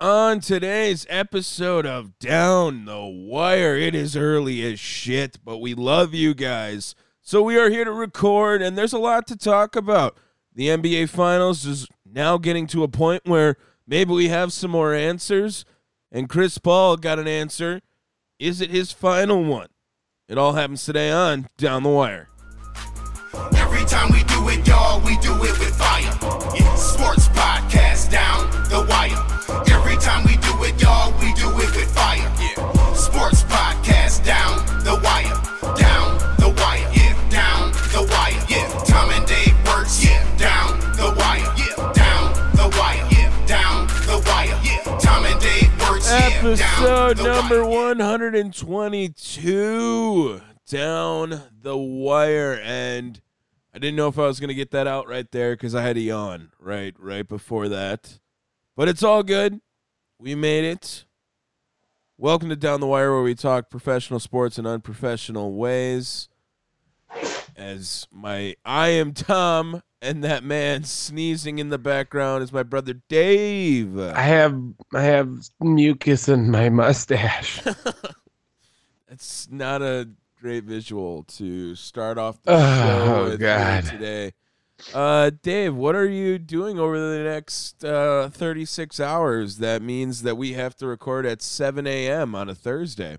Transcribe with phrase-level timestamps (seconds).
[0.00, 6.14] On today's episode of Down the Wire, it is early as shit, but we love
[6.14, 6.94] you guys.
[7.20, 10.16] So we are here to record, and there's a lot to talk about.
[10.54, 13.56] The NBA Finals is now getting to a point where
[13.88, 15.64] maybe we have some more answers,
[16.12, 17.80] and Chris Paul got an answer.
[18.38, 19.66] Is it his final one?
[20.28, 22.28] It all happens today on Down the Wire.
[23.56, 26.12] Every time we do it, y'all, we do it with fire.
[26.76, 29.27] Sports podcast down the wire.
[29.48, 32.30] Every time we do it, y'all, we do it with fire.
[32.38, 35.34] Yeah, sports podcast down the wire.
[35.74, 36.86] Down the wire.
[36.92, 38.44] Yeah, down the wire.
[38.48, 40.04] Yeah, Tom and Dave Wortz.
[40.04, 41.50] Yeah, down the wire.
[41.56, 43.06] Yeah, down the wire.
[43.10, 44.58] Yeah, down the wire.
[44.62, 46.10] Yeah, Tom and Dave Wortz.
[46.10, 53.22] Yeah, down Episode the number 122 down the wire and
[53.72, 55.80] I didn't know if I was going to get that out right there cuz I
[55.80, 58.18] had a yawn right right before that.
[58.78, 59.60] But it's all good.
[60.20, 61.04] We made it.
[62.16, 66.28] Welcome to Down the Wire where we talk professional sports in unprofessional ways.
[67.56, 72.94] As my I am Tom and that man sneezing in the background is my brother
[73.08, 73.98] Dave.
[73.98, 74.56] I have
[74.94, 77.60] I have mucus in my mustache.
[79.08, 80.08] That's not a
[80.40, 82.58] great visual to start off the Oh,
[83.16, 83.86] show with God.
[83.86, 84.34] today.
[84.94, 89.58] Uh, Dave, what are you doing over the next uh, 36 hours?
[89.58, 92.34] That means that we have to record at 7 a.m.
[92.34, 93.18] on a Thursday.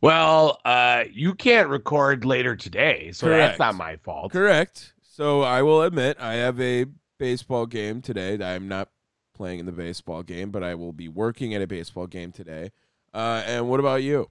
[0.00, 3.58] well, uh, you can't record later today, so Correct.
[3.58, 4.32] that's not my fault.
[4.32, 4.94] Correct.
[5.02, 6.86] So I will admit I have a
[7.18, 8.42] baseball game today.
[8.42, 8.88] I'm not
[9.34, 12.70] playing in the baseball game, but I will be working at a baseball game today.
[13.12, 14.30] Uh, and what about you?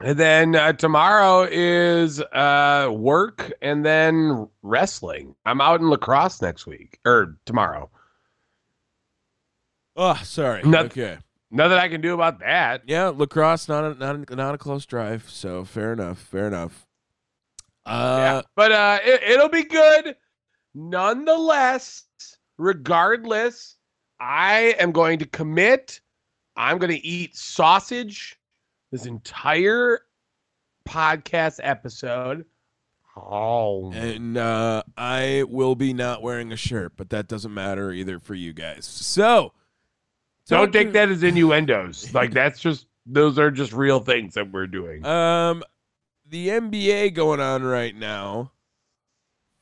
[0.00, 5.34] And then uh, tomorrow is uh, work and then wrestling.
[5.46, 7.90] I'm out in lacrosse next week or tomorrow.
[9.96, 10.62] Oh, sorry.
[10.62, 11.18] Noth- okay.
[11.50, 12.82] Nothing I can do about that.
[12.86, 15.30] Yeah, lacrosse not a, not a, not a close drive.
[15.30, 16.18] So fair enough.
[16.18, 16.86] Fair enough.
[17.86, 18.42] Uh, yeah.
[18.54, 20.16] But uh, it, it'll be good.
[20.74, 22.04] Nonetheless,
[22.58, 23.76] regardless,
[24.20, 26.00] I am going to commit.
[26.56, 28.38] I'm going to eat sausage
[28.96, 30.00] this entire
[30.88, 32.46] podcast episode.
[33.14, 38.18] Oh, and uh, I will be not wearing a shirt, but that doesn't matter either
[38.18, 38.86] for you guys.
[38.86, 39.52] So
[40.48, 42.12] don't talk take that as innuendos.
[42.14, 45.04] like that's just those are just real things that we're doing.
[45.04, 45.62] Um,
[46.26, 48.52] the NBA going on right now.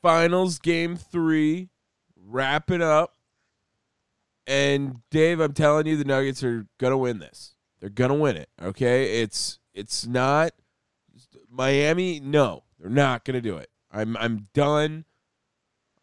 [0.01, 1.69] Finals game three,
[2.15, 3.13] wrapping up.
[4.47, 7.54] And Dave, I'm telling you, the Nuggets are gonna win this.
[7.85, 8.49] They're gonna win it.
[8.59, 10.53] Okay, it's it's not
[11.47, 12.19] Miami.
[12.19, 13.69] No, they're not gonna do it.
[13.91, 15.05] I'm I'm done.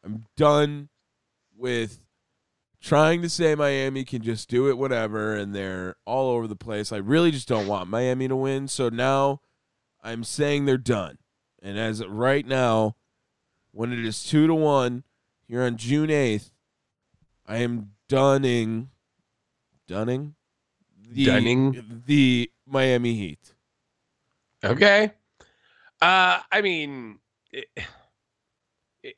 [0.05, 0.91] I'm done
[1.57, 2.05] with
[2.81, 6.93] trying to say Miami can just do it whatever and they're all over the place.
[6.93, 8.69] I really just don't want Miami to win.
[8.69, 9.41] So now
[10.05, 11.19] I'm saying they're done.
[11.61, 12.95] And as right now,
[13.73, 15.03] when it is two to one
[15.49, 16.53] here on June eighth,
[17.45, 18.91] I am dunning
[19.89, 20.37] dunning
[21.11, 22.03] the Dunning?
[22.07, 23.55] the Miami Heat.
[24.65, 25.13] Okay.
[26.01, 27.19] Uh, I mean,
[27.53, 27.69] it,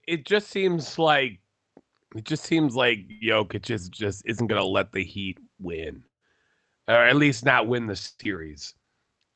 [0.06, 1.40] it, just seems like
[2.14, 6.02] it just seems like Jokic just just isn't gonna let the Heat win,
[6.88, 8.74] or at least not win the series.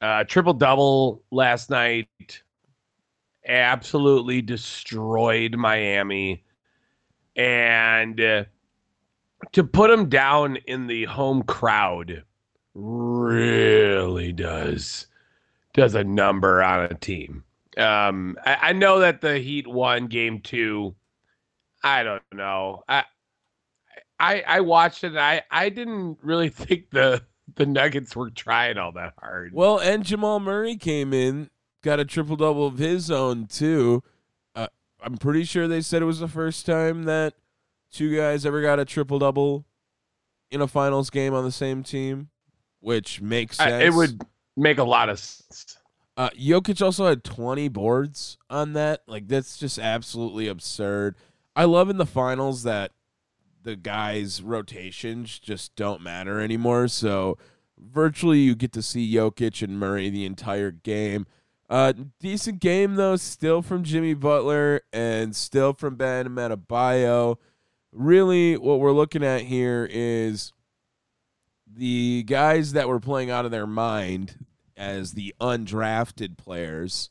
[0.00, 2.08] Uh, triple double last night,
[3.46, 6.44] absolutely destroyed Miami,
[7.36, 8.44] and uh,
[9.52, 12.24] to put him down in the home crowd
[12.78, 15.06] really does
[15.74, 17.44] does a number on a team.
[17.76, 20.94] Um, I, I know that the Heat won game two.
[21.82, 22.82] I don't know.
[22.88, 23.04] I
[24.18, 25.08] I I watched it.
[25.08, 27.22] And I I didn't really think the
[27.54, 29.52] the Nuggets were trying all that hard.
[29.52, 31.50] Well, and Jamal Murray came in,
[31.82, 34.02] got a triple double of his own too.
[34.54, 34.68] Uh,
[35.02, 37.34] I'm pretty sure they said it was the first time that
[37.90, 39.64] two guys ever got a triple double
[40.50, 42.30] in a finals game on the same team,
[42.80, 43.84] which makes sense.
[43.84, 44.22] It would
[44.56, 45.78] make a lot of sense.
[46.16, 49.02] Uh, Jokic also had 20 boards on that.
[49.06, 51.14] Like that's just absolutely absurd.
[51.54, 52.92] I love in the finals that
[53.62, 56.88] the guys' rotations just don't matter anymore.
[56.88, 57.38] So
[57.78, 61.26] virtually you get to see Jokic and Murray the entire game.
[61.70, 67.36] Uh, decent game though, still from Jimmy Butler and still from Bam Adebayo.
[67.92, 70.52] Really, what we're looking at here is
[71.78, 74.44] the guys that were playing out of their mind
[74.76, 77.08] as the undrafted players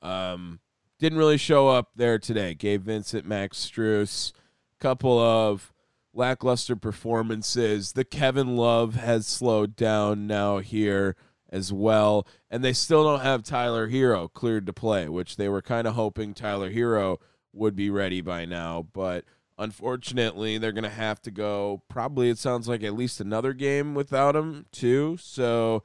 [0.00, 0.60] um,
[1.00, 2.54] didn't really show up there today.
[2.54, 4.32] Gabe Vincent, Max Strus,
[4.78, 5.72] couple of
[6.14, 7.92] lackluster performances.
[7.92, 11.16] The Kevin Love has slowed down now here
[11.50, 15.62] as well, and they still don't have Tyler Herro cleared to play, which they were
[15.62, 17.18] kind of hoping Tyler Herro
[17.52, 19.24] would be ready by now, but
[19.58, 23.94] unfortunately they're going to have to go probably it sounds like at least another game
[23.94, 25.16] without him too.
[25.20, 25.82] So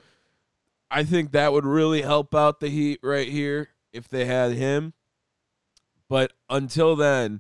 [0.90, 4.94] I think that would really help out the Heat right here if they had him.
[6.10, 7.40] But until then,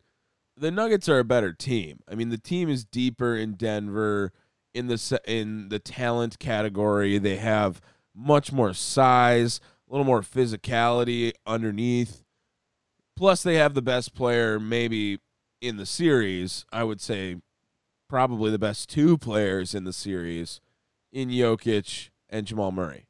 [0.55, 1.99] the Nuggets are a better team.
[2.09, 4.31] I mean, the team is deeper in Denver
[4.73, 7.17] in the in the talent category.
[7.17, 7.81] They have
[8.15, 12.23] much more size, a little more physicality underneath.
[13.17, 15.19] Plus, they have the best player maybe
[15.61, 16.65] in the series.
[16.71, 17.37] I would say
[18.09, 20.59] probably the best two players in the series
[21.11, 23.05] in Jokic and Jamal Murray.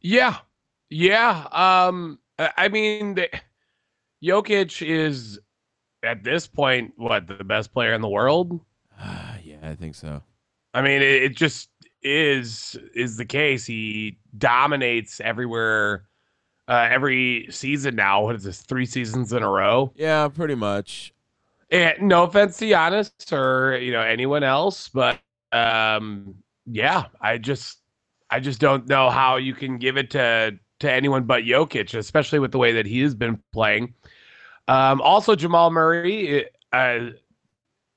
[0.00, 0.36] Yeah,
[0.90, 1.46] yeah.
[1.50, 3.28] Um, I mean, the,
[4.22, 5.40] Jokic is
[6.02, 8.60] at this point what the best player in the world.
[9.42, 10.22] yeah, I think so.
[10.74, 11.70] I mean, it, it just
[12.02, 13.66] is is the case.
[13.66, 16.07] He dominates everywhere,
[16.68, 18.22] uh, every season now.
[18.22, 18.60] What is this?
[18.60, 19.92] Three seasons in a row?
[19.96, 21.12] Yeah, pretty much.
[21.70, 25.18] And no offense to Giannis or you know anyone else, but
[25.52, 26.34] um,
[26.66, 27.78] yeah, I just
[28.30, 32.38] I just don't know how you can give it to to anyone but Jokic, especially
[32.38, 33.94] with the way that he has been playing.
[34.68, 37.10] Um, also, Jamal Murray uh,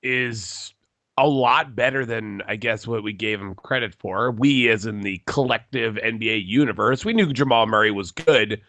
[0.01, 0.73] is
[1.21, 4.31] a lot better than I guess what we gave him credit for.
[4.31, 8.59] We, as in the collective NBA universe, we knew Jamal Murray was good,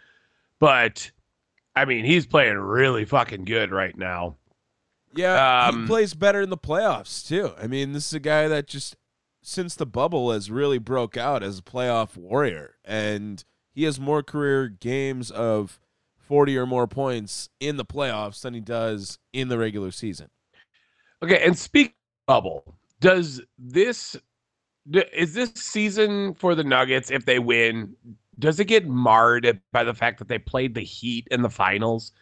[0.58, 1.10] but
[1.74, 4.36] I mean, he's playing really fucking good right now.
[5.14, 7.52] Yeah, um, he plays better in the playoffs too.
[7.60, 8.96] I mean, this is a guy that just
[9.40, 13.42] since the bubble has really broke out as a playoff warrior, and
[13.74, 15.80] he has more career games of
[16.18, 20.28] 40 or more points in the playoffs than he does in the regular season.
[21.22, 21.94] Okay, and speak
[22.26, 22.76] bubble.
[23.00, 24.16] Does this
[24.92, 27.94] is this season for the Nuggets if they win,
[28.38, 32.12] does it get marred by the fact that they played the Heat in the finals?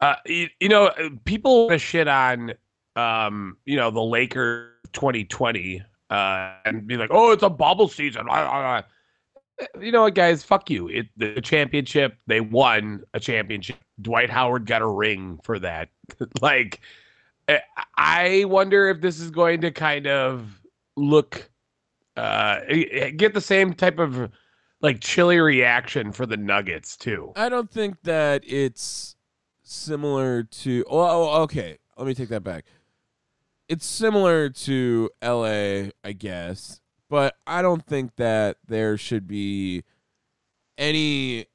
[0.00, 0.92] Uh, you, you know,
[1.24, 2.54] people shit on
[2.98, 8.26] um, you know, the Lakers 2020 uh, and be like, "Oh, it's a bubble season."
[9.80, 10.42] you know what, guys?
[10.42, 10.88] Fuck you.
[10.88, 12.16] It the championship.
[12.26, 13.76] They won a championship.
[14.02, 15.90] Dwight Howard got a ring for that.
[16.40, 16.80] like,
[17.96, 20.60] I wonder if this is going to kind of
[20.96, 21.50] look,
[22.16, 24.30] uh, eh, eh, get the same type of
[24.80, 27.32] like chilly reaction for the Nuggets too.
[27.36, 29.16] I don't think that it's
[29.62, 30.84] similar to.
[30.88, 31.78] Oh, okay.
[31.96, 32.64] Let me take that back.
[33.68, 39.84] It's similar to LA, I guess, but I don't think that there should be
[40.78, 41.46] any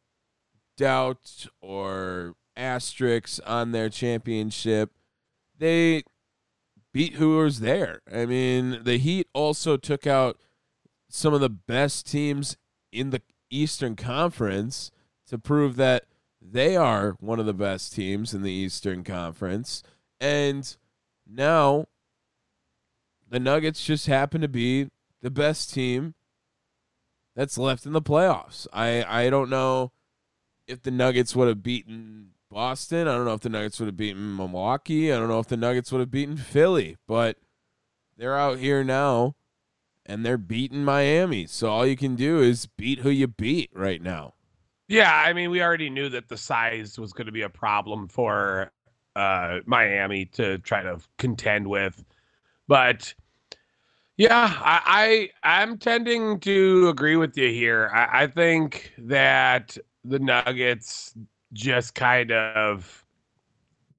[0.78, 4.92] doubt or asterisks on their championship.
[5.58, 6.04] They
[6.92, 8.02] beat who was there.
[8.12, 10.38] I mean, the Heat also took out
[11.10, 12.58] some of the best teams
[12.92, 14.92] in the Eastern Conference
[15.28, 16.06] to prove that
[16.42, 19.84] they are one of the best teams in the Eastern Conference.
[20.20, 20.76] And
[21.28, 21.88] now
[23.30, 24.90] the Nuggets just happen to be
[25.22, 26.14] the best team
[27.36, 28.68] that's left in the playoffs.
[28.72, 29.92] I I don't know
[30.68, 33.08] if the Nuggets would have beaten Boston.
[33.08, 35.12] I don't know if the Nuggets would have beaten Milwaukee.
[35.12, 37.38] I don't know if the Nuggets would have beaten Philly, but
[38.16, 39.36] they're out here now
[40.06, 41.48] and they're beating Miami.
[41.48, 44.36] So all you can do is beat who you beat right now.
[44.88, 48.08] Yeah, I mean, we already knew that the size was going to be a problem
[48.08, 48.72] for
[49.16, 52.04] uh, Miami to try to contend with.
[52.68, 53.14] But
[54.18, 57.90] yeah, I, I am tending to agree with you here.
[57.94, 61.16] I, I think that the Nuggets
[61.54, 63.06] just kind of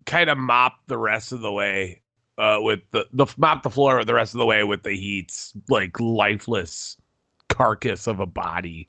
[0.07, 2.03] kind of mop the rest of the way
[2.39, 5.53] uh, with the the mop the floor the rest of the way with the Heat's
[5.69, 6.97] like lifeless
[7.49, 8.89] carcass of a body.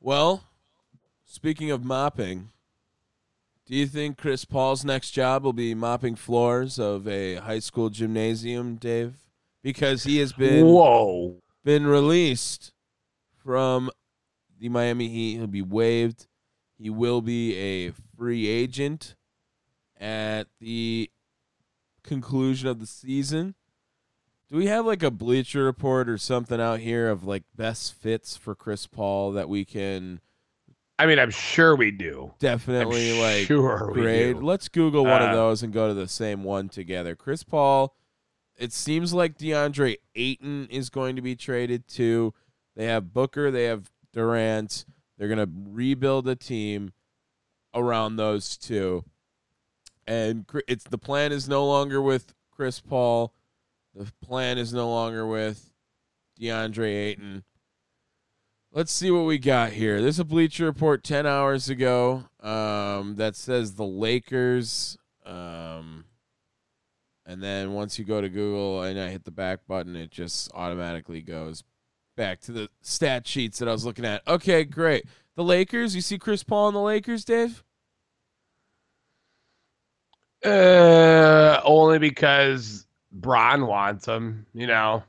[0.00, 0.44] Well,
[1.24, 2.50] speaking of mopping,
[3.66, 7.90] do you think Chris Paul's next job will be mopping floors of a high school
[7.90, 9.16] gymnasium, Dave?
[9.62, 11.42] Because he has been Whoa.
[11.64, 12.72] been released
[13.44, 13.90] from
[14.58, 15.36] the Miami Heat.
[15.36, 16.26] He'll be waived.
[16.78, 19.16] He will be a free agent
[20.00, 21.10] at the
[22.04, 23.54] conclusion of the season.
[24.50, 28.36] Do we have like a Bleacher Report or something out here of like best fits
[28.36, 30.20] for Chris Paul that we can
[31.00, 32.32] I mean, I'm sure we do.
[32.40, 34.36] definitely I'm like sure we grade?
[34.38, 34.44] do.
[34.44, 37.14] Let's Google one of Uh, those and go to the same one together.
[37.14, 37.94] Chris Paul.
[38.56, 42.34] It seems like DeAndre Ayton is going to be traded to.
[42.74, 43.52] They have Booker.
[43.52, 44.84] They have Durant.
[45.18, 46.92] They're going to rebuild a team
[47.74, 49.04] around those two.
[50.06, 53.34] And it's the plan is no longer with Chris Paul.
[53.94, 55.72] The plan is no longer with
[56.40, 57.42] DeAndre Ayton.
[58.72, 60.00] Let's see what we got here.
[60.00, 64.96] There's a Bleacher Report 10 hours ago um, that says the Lakers.
[65.26, 66.04] Um,
[67.26, 70.50] and then once you go to Google and I hit the back button, it just
[70.54, 71.64] automatically goes
[72.18, 74.26] back to the stat sheets that I was looking at.
[74.28, 75.04] Okay, great.
[75.36, 77.64] The Lakers, you see Chris Paul and the Lakers, Dave?
[80.44, 85.02] Uh, only because Bron wants him, you know.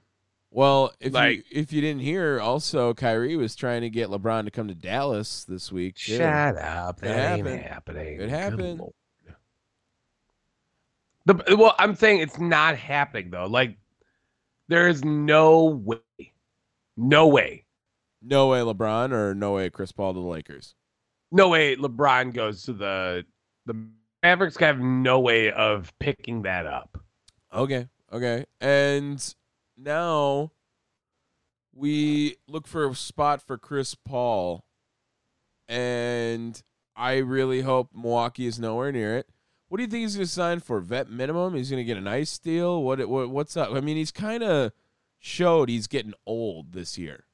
[0.51, 4.45] Well, if you Like- if you didn't hear, also Kyrie was trying to get LeBron
[4.45, 5.95] to come to Dallas this week.
[5.95, 6.17] too.
[6.17, 6.99] Shut up.
[7.03, 7.61] It That ain't happened.
[7.63, 8.21] happening.
[8.21, 8.81] It happened.
[11.25, 13.45] The, well, I'm saying it's not happening though.
[13.45, 13.77] Like
[14.67, 15.97] there is no way.
[17.01, 17.65] No way.
[18.21, 20.75] No way LeBron or no way Chris Paul to the Lakers.
[21.31, 23.25] No way LeBron goes to the
[23.65, 23.87] the
[24.21, 27.01] Mavericks have no way of picking that up.
[27.53, 27.87] Okay.
[28.11, 28.45] Okay.
[28.59, 29.33] And
[29.77, 30.51] now
[31.73, 34.65] we look for a spot for Chris Paul.
[35.69, 36.61] And
[36.97, 39.29] I really hope Milwaukee is nowhere near it.
[39.69, 40.81] What do you think he's going to sign for?
[40.81, 41.55] Vet minimum?
[41.55, 42.83] He's going to get a nice deal?
[42.83, 43.71] What, what what's up?
[43.71, 44.73] I mean, he's kind of
[45.19, 47.25] showed he's getting old this year.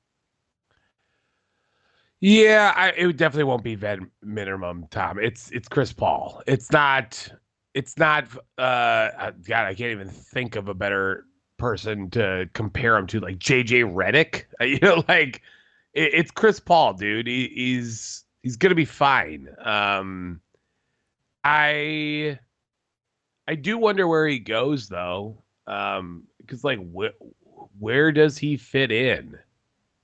[2.22, 5.20] Yeah, I, it definitely won't be vet minimum, Tom.
[5.20, 6.42] It's it's Chris Paul.
[6.48, 7.28] It's not.
[7.74, 8.28] It's not.
[8.58, 11.26] Uh, God, I can't even think of a better
[11.58, 14.46] person to compare him to, like JJ Redick.
[14.66, 15.42] You know, like
[15.94, 17.28] it, it's Chris Paul, dude.
[17.28, 19.50] He, he's he's gonna be fine.
[19.64, 20.42] Um,
[21.44, 22.40] I
[23.48, 27.14] I do wonder where he goes though, um, because like wh-
[27.80, 29.38] where does he fit in?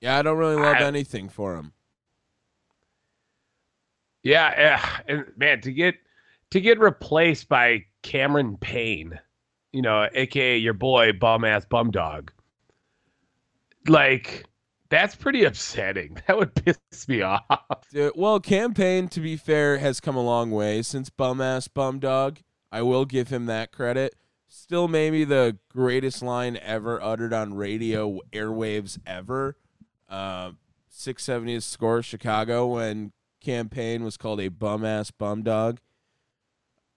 [0.00, 1.72] Yeah, I don't really love I- anything for him.
[4.24, 5.96] Yeah, yeah, and man, to get
[6.50, 9.18] to get replaced by Cameron Payne,
[9.72, 12.30] you know, aka your boy bum ass bum dog.
[13.88, 14.44] Like
[14.90, 16.18] that's pretty upsetting.
[16.28, 17.88] That would piss me off.
[17.90, 21.66] Dude, well, Cam Payne to be fair has come a long way since bum ass
[21.66, 22.38] bum dog.
[22.70, 24.14] I will give him that credit.
[24.54, 29.56] Still, maybe the greatest line ever uttered on radio airwaves ever.
[30.10, 30.50] Uh,
[30.90, 35.80] 670 score Chicago when Cam Payne was called a bum ass bum dog.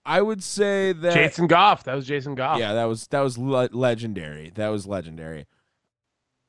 [0.04, 1.84] I would say that Jason Goff.
[1.84, 2.58] That was Jason Goff.
[2.58, 4.52] yeah, that was that was le- legendary.
[4.54, 5.46] That was legendary.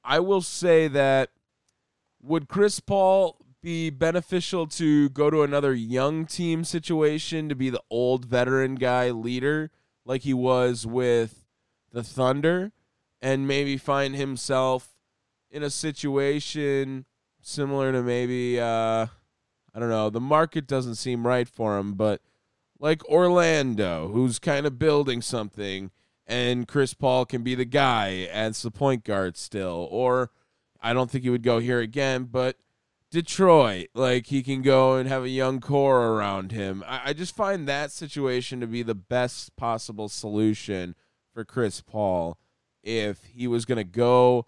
[0.03, 1.29] I will say that
[2.21, 7.81] would Chris Paul be beneficial to go to another young team situation to be the
[7.89, 9.71] old veteran guy leader
[10.07, 11.45] like he was with
[11.91, 12.71] the Thunder
[13.21, 14.95] and maybe find himself
[15.51, 17.05] in a situation
[17.41, 19.07] similar to maybe uh
[19.75, 22.21] I don't know, the market doesn't seem right for him, but
[22.79, 25.91] like Orlando, who's kind of building something,
[26.25, 29.87] and Chris Paul can be the guy as the point guard still.
[29.91, 30.31] Or
[30.81, 32.57] I don't think he would go here again, but
[33.09, 36.83] Detroit, like he can go and have a young core around him.
[36.85, 40.95] I, I just find that situation to be the best possible solution
[41.33, 42.37] for Chris Paul
[42.83, 44.45] if he was going to go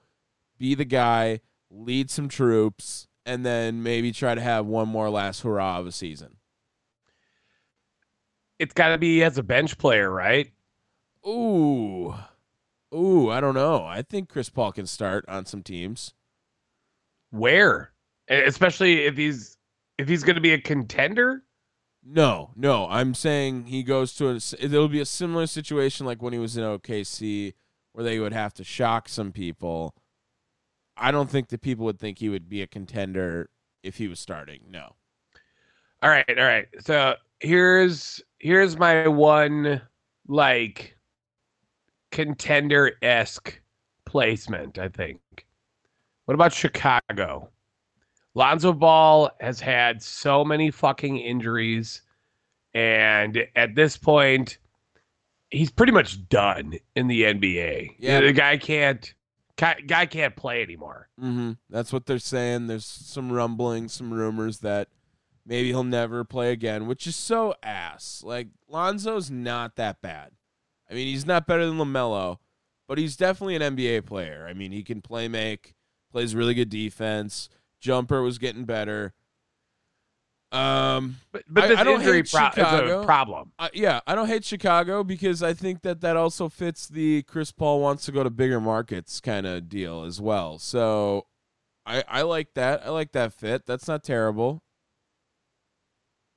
[0.57, 1.39] be the guy,
[1.71, 5.91] lead some troops, and then maybe try to have one more last hurrah of a
[5.91, 6.35] season.
[8.59, 10.51] It's got to be as a bench player, right?
[11.25, 12.13] Ooh.
[12.93, 13.85] Ooh, I don't know.
[13.85, 16.13] I think Chris Paul can start on some teams.
[17.29, 17.91] Where,
[18.29, 19.57] especially if he's
[19.97, 21.43] if he's going to be a contender.
[22.03, 22.87] No, no.
[22.89, 24.39] I'm saying he goes to a.
[24.59, 27.53] It'll be a similar situation like when he was in OKC,
[27.93, 29.93] where they would have to shock some people.
[30.95, 33.49] I don't think that people would think he would be a contender
[33.83, 34.61] if he was starting.
[34.69, 34.95] No.
[36.01, 36.67] All right, all right.
[36.79, 39.81] So here's here's my one
[40.27, 40.97] like
[42.11, 43.59] contender esque
[44.05, 45.19] placement, I think.
[46.25, 47.49] What about Chicago?
[48.35, 52.01] Lonzo Ball has had so many fucking injuries,
[52.73, 54.59] and at this point,
[55.49, 57.95] he's pretty much done in the NBA.
[57.97, 58.21] Yeah.
[58.21, 59.13] the guy can't,
[59.57, 61.09] guy guy can't play anymore.
[61.19, 61.53] Mm-hmm.
[61.69, 62.67] That's what they're saying.
[62.67, 64.89] There's some rumblings, some rumors that
[65.45, 68.21] maybe he'll never play again, which is so ass.
[68.23, 70.31] Like Lonzo's not that bad.
[70.89, 72.37] I mean, he's not better than LaMelo,
[72.87, 74.47] but he's definitely an NBA player.
[74.49, 75.75] I mean, he can play make,
[76.11, 77.49] plays really good defense.
[77.79, 79.13] Jumper was getting better.
[80.51, 83.01] Um, But but I- this I don't injury hate pro- is Chicago.
[83.01, 83.51] a problem.
[83.59, 87.51] I, yeah, I don't hate Chicago because I think that that also fits the Chris
[87.51, 90.57] Paul wants to go to bigger markets kind of deal as well.
[90.57, 91.27] So
[91.85, 92.83] I I like that.
[92.83, 93.67] I like that fit.
[93.67, 94.63] That's not terrible.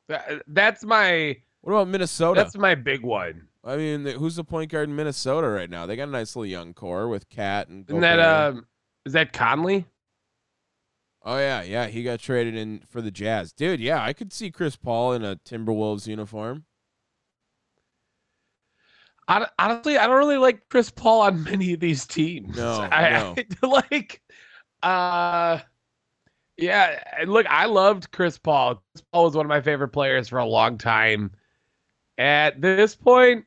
[0.08, 2.40] That- That's my What about Minnesota?
[2.42, 3.48] that's my big one.
[3.64, 5.86] I mean, who's the point guard in Minnesota right now?
[5.86, 7.88] They got a nice little young core with KAT and.
[7.88, 8.66] Isn't that um
[9.06, 9.86] is that Conley?
[11.24, 11.86] Oh yeah, yeah.
[11.86, 13.80] He got traded in for the Jazz, dude.
[13.80, 16.64] Yeah, I could see Chris Paul in a Timberwolves uniform.
[19.28, 22.56] Hon- Honestly, I don't really like Chris Paul on many of these teams.
[22.56, 24.22] No, I, I like,
[24.82, 25.60] uh,
[26.56, 27.02] yeah.
[27.18, 28.82] and Look, I loved Chris Paul.
[28.92, 31.32] Chris Paul was one of my favorite players for a long time.
[32.18, 33.46] At this point,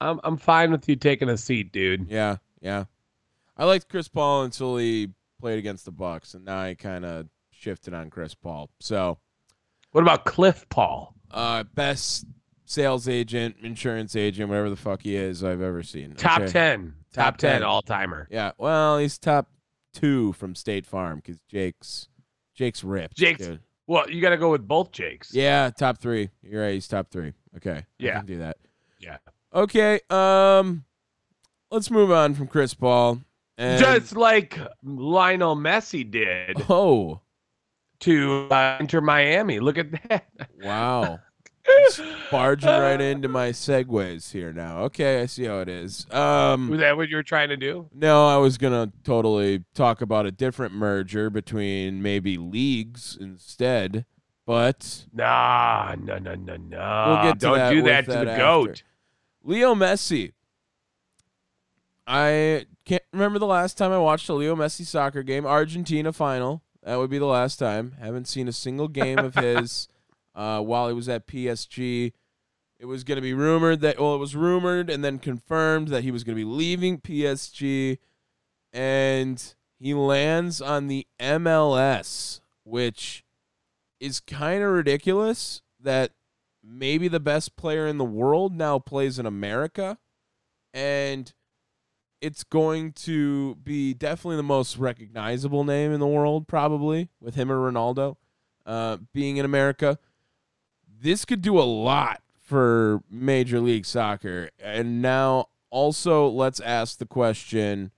[0.00, 2.08] I'm I'm fine with you taking a seat, dude.
[2.10, 2.84] Yeah, yeah.
[3.56, 7.26] I liked Chris Paul until he played against the Bucks, and now I kind of
[7.50, 8.70] shifted on Chris Paul.
[8.80, 9.18] So,
[9.92, 11.14] What about Cliff Paul?
[11.30, 12.24] uh, best
[12.64, 16.14] sales agent, insurance agent, whatever the fuck he is, I've ever seen.
[16.14, 16.52] Top Okay.
[16.52, 17.62] ten, top, Top 10, 10.
[17.64, 18.28] all timer.
[18.30, 19.48] Yeah, well, he's top
[19.92, 22.08] two from State Farm because Jake's
[22.54, 23.16] Jake's ripped.
[23.16, 23.60] Jake's- dude.
[23.86, 25.34] Well, you got to go with both Jakes.
[25.34, 26.30] Yeah, top three.
[26.42, 26.74] You're right.
[26.74, 27.32] He's top three.
[27.56, 27.78] Okay.
[27.78, 28.18] I Yeah.
[28.18, 28.56] can do that.
[29.00, 29.16] Yeah.
[29.52, 29.98] Okay.
[30.10, 30.84] Um,
[31.72, 33.22] let's move on from Chris Paul.
[33.60, 37.20] And, Just like Lionel Messi did oh
[38.00, 39.60] to uh, Inter Miami.
[39.60, 40.24] Look at that.
[40.62, 41.18] wow.
[42.30, 44.78] barging right into my segues here now.
[44.84, 46.06] Okay, I see how it is.
[46.10, 46.16] Was
[46.56, 47.86] Um, that what you were trying to do?
[47.94, 54.06] no, I was gonna totally talk about a different merger between maybe leagues instead,
[54.46, 57.04] but Nah, no, no, no, no.
[57.08, 58.36] We'll get to Don't that do with that to the after.
[58.38, 58.82] goat.
[59.44, 60.32] Leo Messi.
[62.12, 65.46] I can't remember the last time I watched a Leo Messi soccer game.
[65.46, 66.60] Argentina final.
[66.82, 67.94] That would be the last time.
[68.00, 69.86] Haven't seen a single game of his
[70.34, 72.12] uh, while he was at PSG.
[72.80, 76.02] It was going to be rumored that, well, it was rumored and then confirmed that
[76.02, 77.98] he was going to be leaving PSG.
[78.72, 83.24] And he lands on the MLS, which
[84.00, 86.10] is kind of ridiculous that
[86.60, 89.96] maybe the best player in the world now plays in America.
[90.74, 91.32] And
[92.20, 97.50] it's going to be definitely the most recognizable name in the world, probably, with him
[97.50, 98.16] or Ronaldo
[98.66, 99.98] uh, being in America.
[101.02, 104.50] This could do a lot for Major League Soccer.
[104.58, 107.92] And now, also, let's ask the question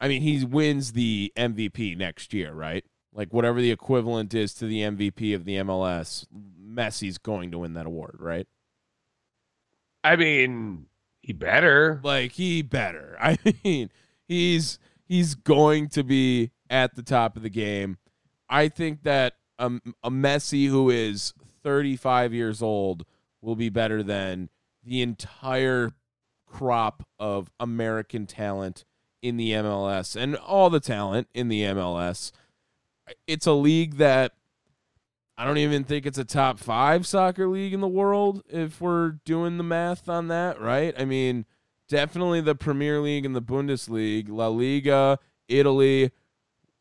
[0.00, 2.84] I mean, he wins the MVP next year, right?
[3.12, 6.24] Like, whatever the equivalent is to the MVP of the MLS,
[6.62, 8.46] Messi's going to win that award, right?
[10.04, 10.86] I mean,
[11.28, 12.00] he better.
[12.02, 13.16] Like he better.
[13.20, 13.90] I mean,
[14.26, 17.98] he's he's going to be at the top of the game.
[18.48, 19.70] I think that a,
[20.02, 23.04] a Messi who is 35 years old
[23.42, 24.48] will be better than
[24.82, 25.92] the entire
[26.46, 28.86] crop of American talent
[29.20, 32.32] in the MLS and all the talent in the MLS.
[33.26, 34.32] It's a league that
[35.40, 39.10] I don't even think it's a top five soccer league in the world if we're
[39.24, 40.92] doing the math on that, right?
[40.98, 41.46] I mean,
[41.88, 46.10] definitely the Premier League and the Bundesliga, La Liga, Italy.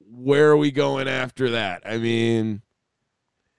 [0.09, 1.83] Where are we going after that?
[1.85, 2.63] I mean,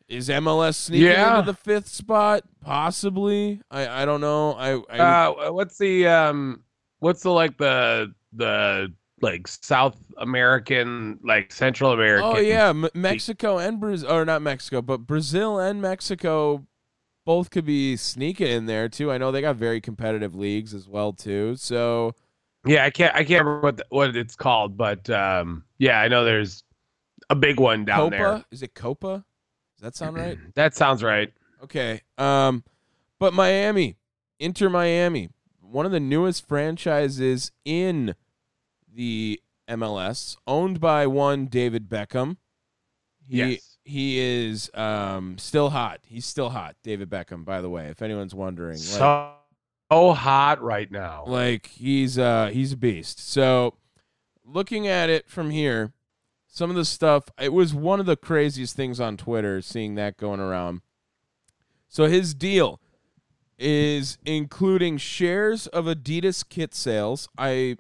[0.08, 1.38] is MLS sneaking Yeah.
[1.38, 2.42] into the fifth spot?
[2.61, 3.61] Possibly.
[3.70, 4.54] I, I don't know.
[4.54, 6.64] I, I Uh, what's the um,
[6.98, 12.31] what's the like the the like South American, like Central American?
[12.37, 16.66] Oh yeah, M- Mexico and Brazil, or not Mexico, but Brazil and Mexico,
[17.24, 19.11] both could be sneaking in there too.
[19.12, 21.57] I know they got very competitive leagues as well too.
[21.57, 22.14] So
[22.64, 22.85] yeah.
[22.85, 26.24] I can't I can't remember what the, what it's called, but um, yeah, I know
[26.24, 26.64] there's
[27.31, 28.18] a big one down there.
[28.18, 28.44] Copa there.
[28.50, 29.24] is it Copa?
[29.76, 30.38] Does that sound right?
[30.54, 31.33] That sounds right.
[31.62, 32.02] Okay.
[32.16, 32.64] Um,
[33.18, 33.96] but Miami,
[34.38, 35.28] Inter Miami,
[35.61, 38.14] one of the newest franchises in
[38.98, 42.37] the MLS, owned by one David Beckham.
[43.24, 43.78] He Yes.
[43.84, 46.00] he is um still hot.
[46.04, 47.44] He's still hot, David Beckham.
[47.44, 49.34] By the way, if anyone's wondering, like, So
[50.14, 51.24] hot right now.
[51.26, 53.20] Like he's uh he's a beast.
[53.20, 53.74] So
[54.44, 55.92] looking at it from here,
[56.48, 60.16] some of the stuff it was one of the craziest things on Twitter seeing that
[60.16, 60.80] going around.
[61.88, 62.80] So his deal
[63.58, 67.28] is including shares of Adidas kit sales.
[67.38, 67.76] I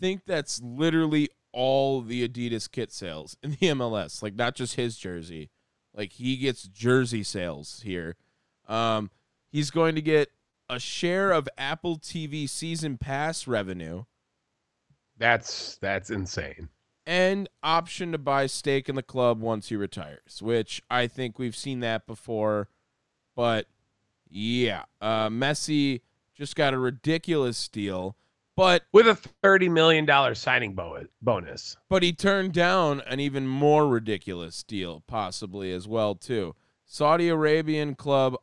[0.00, 4.96] think that's literally all the Adidas kit sales in the MLS, like not just his
[4.96, 5.50] jersey.
[5.94, 8.16] Like he gets jersey sales here.
[8.68, 9.10] Um,
[9.50, 10.30] he's going to get
[10.68, 14.04] a share of Apple TV season pass revenue
[15.16, 16.68] That's that's insane.
[17.06, 21.54] and option to buy stake in the club once he retires, which I think we've
[21.56, 22.68] seen that before.
[23.36, 23.66] But
[24.28, 26.00] yeah, uh, Messi
[26.34, 28.16] just got a ridiculous deal,
[28.56, 31.76] but With a thirty million dollar signing bo- bonus.
[31.88, 36.54] but he turned down an even more ridiculous deal, possibly as well too.
[36.86, 38.36] Saudi Arabian club.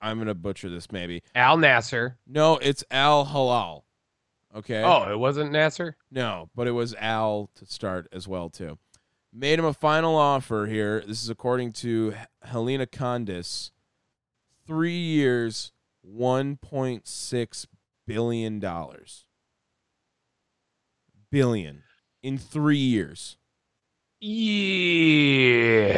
[0.00, 1.22] I'm gonna butcher this, maybe.
[1.34, 2.16] Al Nassr.
[2.26, 3.84] No, it's Al Hilal.
[4.54, 4.82] Okay.
[4.82, 5.94] Oh, it wasn't Nassr.
[6.10, 8.78] No, but it was Al to start as well too.
[9.32, 11.02] Made him a final offer here.
[11.06, 13.70] This is according to Helena Condis.
[14.66, 15.72] Three years,
[16.02, 17.66] one point six
[18.06, 19.24] billion dollars.
[21.30, 21.82] Billion
[22.22, 23.36] in three years.
[24.20, 25.94] Yeah,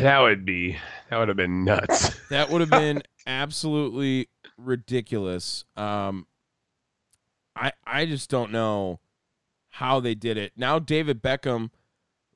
[0.00, 0.78] that would be
[1.10, 2.18] that would have been nuts.
[2.30, 5.64] That would have been absolutely ridiculous.
[5.76, 6.26] Um,
[7.54, 8.98] I I just don't know
[9.70, 10.52] how they did it.
[10.56, 11.70] Now David Beckham,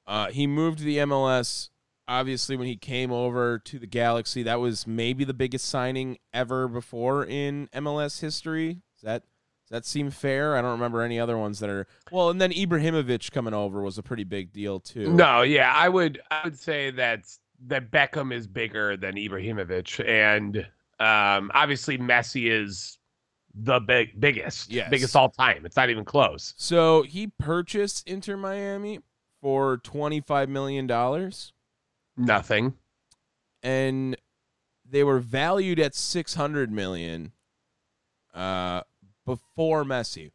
[0.06, 1.70] uh, he moved to the MLS.
[2.06, 6.68] Obviously, when he came over to the Galaxy, that was maybe the biggest signing ever
[6.68, 8.82] before in MLS history.
[9.00, 10.56] Does that does that seem fair?
[10.56, 12.28] I don't remember any other ones that are well.
[12.30, 15.12] And then Ibrahimovic coming over was a pretty big deal too.
[15.12, 17.20] No, yeah, I would I would say that
[17.66, 20.58] that Beckham is bigger than Ibrahimovic, and
[20.98, 22.98] um, obviously Messi is
[23.54, 24.90] the big biggest, Yes.
[24.90, 25.64] biggest all time.
[25.66, 26.54] It's not even close.
[26.56, 29.00] So he purchased Inter Miami
[29.40, 31.52] for twenty five million dollars.
[32.16, 32.74] Nothing.
[33.62, 34.16] and
[34.88, 37.32] they were valued at 600 million
[38.34, 38.82] uh
[39.26, 40.30] before Messi.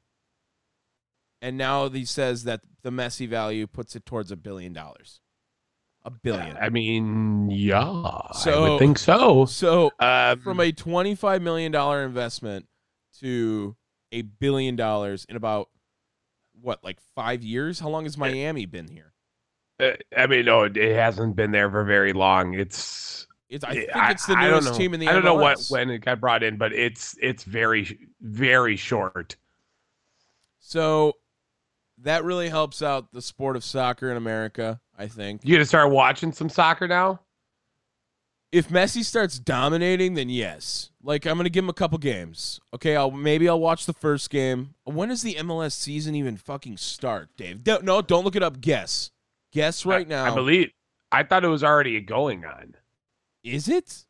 [1.42, 5.22] And now he says that the Messi value puts it towards a billion dollars.
[6.04, 6.56] A billion.
[6.58, 9.46] I mean, yeah, I So- would think so.
[9.46, 12.68] So Um, from a 25 million dollar investment
[13.20, 13.76] to
[14.12, 15.70] a billion dollars in about
[16.62, 17.80] what like 5 years?
[17.80, 19.14] How long has Miami been here?
[19.80, 22.54] uh, I mean, no, it hasn't been there for very long.
[22.54, 25.64] It's It's I think it's the I newest team in the I don't know what
[25.70, 29.36] when it got brought in, but it's it's very very short.
[30.60, 31.14] So
[32.00, 35.42] that really helps out the sport of soccer in America, I think.
[35.44, 37.22] You gonna start watching some soccer now?
[38.52, 40.90] If Messi starts dominating, then yes.
[41.04, 42.60] Like I'm gonna give him a couple games.
[42.74, 44.74] Okay, I'll maybe I'll watch the first game.
[44.86, 47.64] When does the MLS season even fucking start, Dave?
[47.64, 48.60] Don't, no, don't look it up.
[48.60, 49.12] Guess.
[49.52, 50.26] Guess right I- now.
[50.32, 50.72] I believe.
[51.12, 52.76] I thought it was already going on.
[53.46, 54.06] Is it?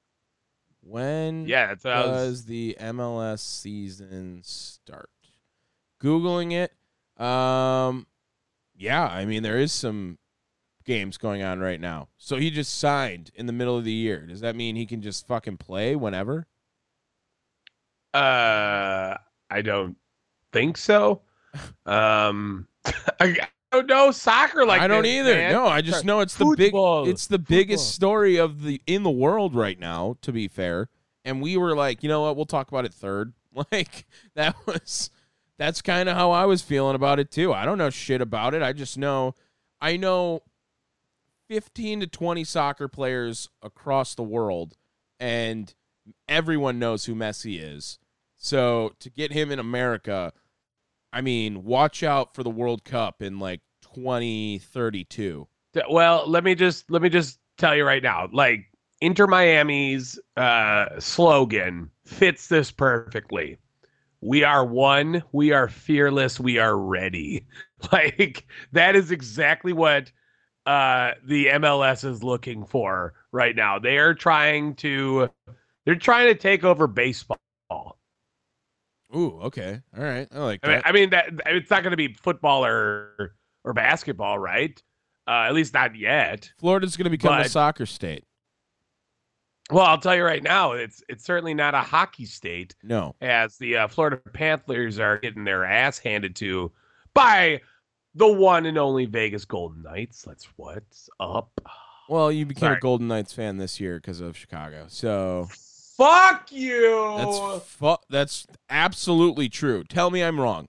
[0.82, 2.21] When Yeah, that's I was.
[2.21, 5.10] does the MLS season start?
[6.02, 6.74] Googling it.
[7.24, 8.08] Um,
[8.76, 10.19] yeah, I mean there is some
[10.86, 12.10] games going on right now.
[12.17, 14.26] So he just signed in the middle of the year.
[14.28, 16.48] Does that mean he can just fucking play whenever?
[18.13, 19.17] Uh,
[19.50, 19.98] I don't
[20.52, 21.21] think so.
[21.86, 22.67] Um,
[23.19, 25.36] I don't know soccer like I don't this, either.
[25.36, 25.52] man.
[25.52, 29.12] No, I just know it's the big it's the biggest story of the in the
[29.12, 30.90] world right now, to be fair.
[31.24, 33.34] And we were like, you know what, we'll talk about it third.
[33.72, 35.10] Like that was
[35.58, 37.54] that's kind of how I was feeling about it too.
[37.54, 38.62] I don't know shit about it.
[38.62, 39.34] I just know
[39.80, 40.42] I know
[41.48, 44.76] 15 to 20 soccer players across the world
[45.22, 45.74] and
[46.28, 47.98] everyone knows who Messi is.
[48.38, 50.34] So to get him in America,
[51.15, 53.62] I mean, watch out for the World Cup in like
[53.95, 55.47] 2032.
[55.89, 58.65] Well, let me just let me just tell you right now, like
[58.99, 63.58] Inter Miami's uh, slogan fits this perfectly.
[64.19, 67.47] We are one, we are fearless, we are ready.
[67.91, 70.12] Like that is exactly what
[70.65, 73.78] uh, the MLS is looking for right now.
[73.78, 75.30] They are trying to
[75.86, 77.38] they're trying to take over baseball.
[79.15, 79.82] Ooh, okay.
[79.98, 80.28] All right.
[80.32, 80.88] I like I mean, that.
[80.88, 84.82] I mean that it's not going to be football or or basketball, right?
[85.28, 86.50] Uh, at least not yet.
[86.60, 88.24] Florida's going to become a soccer state.
[89.72, 93.15] Well, I'll tell you right now, it's it's certainly not a hockey state, No.
[93.22, 96.72] as the uh, Florida Panthers are getting their ass handed to
[97.15, 97.62] by
[98.13, 100.22] the one and only Vegas Golden Knights.
[100.22, 101.50] That's what's up.
[102.08, 104.86] Well, you became a Golden Knights fan this year because of Chicago.
[104.88, 105.50] So,
[105.98, 107.16] Fuck you.
[107.18, 109.84] That's fu- that's absolutely true.
[109.84, 110.68] Tell me I'm wrong.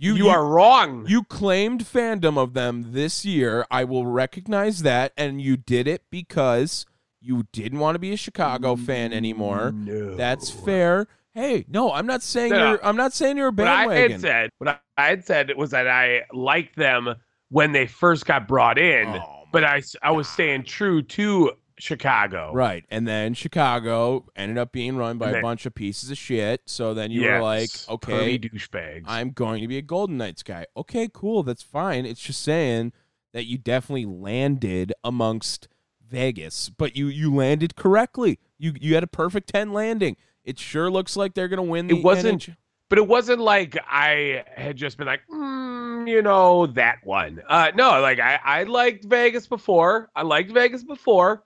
[0.00, 1.06] You you, are wrong.
[1.08, 3.66] you claimed fandom of them this year.
[3.70, 6.86] I will recognize that, and you did it because
[7.20, 9.72] you didn't want to be a Chicago fan anymore.
[9.72, 10.14] no.
[10.14, 11.08] That's fair.
[11.34, 12.84] Hey, no, I'm not saying No, you're.
[12.86, 13.88] I'm not saying you're a bandwagon.
[13.88, 17.14] What I had said, what I- I had said was that I liked them
[17.48, 22.52] when they first got brought in, Oh, but I was staying true to Chicago.
[22.54, 22.84] Right.
[22.90, 26.62] And then Chicago ended up being run by And a bunch of pieces of shit.
[26.66, 29.04] So then you were like, okay, douchebags.
[29.06, 30.66] I'm going to be a Golden Knights guy.
[30.76, 31.42] Okay, cool.
[31.42, 32.06] That's fine.
[32.06, 32.92] It's just saying
[33.32, 35.68] that you definitely landed amongst
[36.08, 38.38] Vegas, but you you landed correctly.
[38.58, 40.16] You you had a perfect 10 landing.
[40.44, 42.56] It sure looks like they're going to win the It wasn't- NHL.
[42.88, 47.42] but it wasn't like I had just been like, mm, you know, that one.
[47.46, 50.08] Uh, no, like I, I liked Vegas before.
[50.16, 51.44] I liked Vegas before.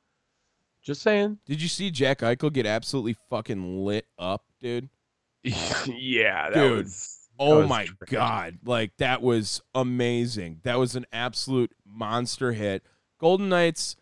[0.82, 1.38] Just saying.
[1.46, 4.88] Did you see Jack Eichel get absolutely fucking lit up, dude?
[5.44, 6.84] yeah, that Dude.
[6.84, 7.18] was.
[7.38, 7.96] that Oh was my trash.
[8.10, 8.58] god.
[8.64, 10.60] Like that was amazing.
[10.64, 12.84] That was an absolute monster hit.
[13.18, 13.96] Golden Knights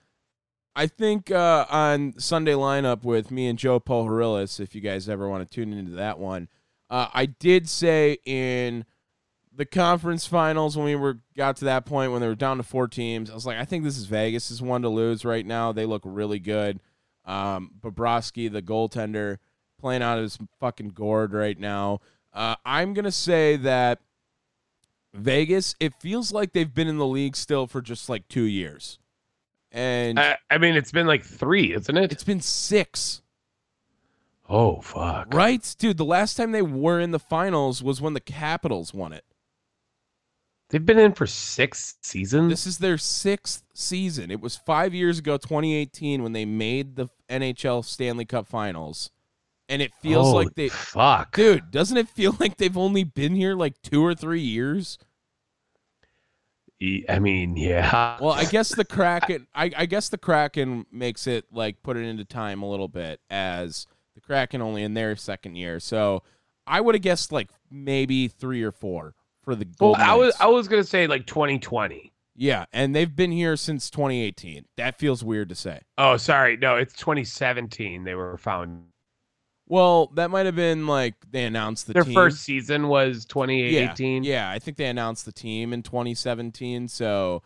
[0.77, 5.09] I think uh, on Sunday lineup with me and Joe Paul Pohorilis, if you guys
[5.09, 6.49] ever want to tune into that one,
[6.89, 8.85] uh, I did say in
[9.61, 12.63] the conference finals when we were got to that point when they were down to
[12.63, 15.45] four teams, I was like, I think this is Vegas is one to lose right
[15.45, 15.71] now.
[15.71, 16.81] They look really good.
[17.27, 19.37] Um, Bobrovsky, the goaltender,
[19.79, 22.01] playing out of his fucking gourd right now.
[22.33, 23.99] Uh, I'm gonna say that
[25.13, 25.75] Vegas.
[25.79, 28.99] It feels like they've been in the league still for just like two years,
[29.71, 32.13] and I, I mean, it's been like three, isn't it?
[32.13, 33.21] it's been six.
[34.49, 35.35] oh fuck.
[35.35, 35.99] Right, dude.
[35.99, 39.27] The last time they were in the finals was when the Capitals won it.
[40.71, 42.49] They've been in for six seasons.
[42.49, 44.31] This is their sixth season.
[44.31, 49.11] It was five years ago, 2018, when they made the NHL Stanley Cup Finals,
[49.69, 51.73] and it feels Holy like they, fuck, dude.
[51.73, 54.97] Doesn't it feel like they've only been here like two or three years?
[57.09, 58.17] I mean, yeah.
[58.21, 59.49] Well, I guess the Kraken.
[59.55, 63.21] I, I guess the Kraken makes it like put it into time a little bit
[63.29, 65.81] as the Kraken only in their second year.
[65.81, 66.23] So
[66.67, 69.15] I would have guessed like maybe three or four
[69.51, 72.13] for the Well, I was I was gonna say like 2020.
[72.37, 74.65] yeah, and they've been here since 2018.
[74.77, 75.81] That feels weird to say.
[75.99, 78.05] Oh, sorry, no, it's 2017.
[78.05, 78.85] They were found.
[79.67, 82.15] Well, that might have been like they announced the Their team.
[82.15, 84.25] first season was yeah, 2018.
[84.25, 86.89] yeah, I think they announced the team in 2017.
[86.89, 87.43] So,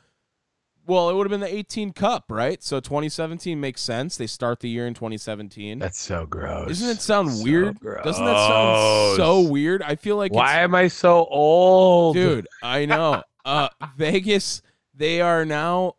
[0.87, 2.62] well, it would have been the 18 Cup, right?
[2.62, 4.16] So 2017 makes sense.
[4.16, 5.79] They start the year in 2017.
[5.79, 6.68] That's so gross.
[6.68, 7.81] Doesn't it sound So weird?
[7.81, 9.83] Doesn't that sound so weird?
[9.83, 13.23] I feel like Why am I so old, dude, I know.
[13.47, 13.68] Uh
[13.99, 14.62] Vegas,
[14.94, 15.97] they are now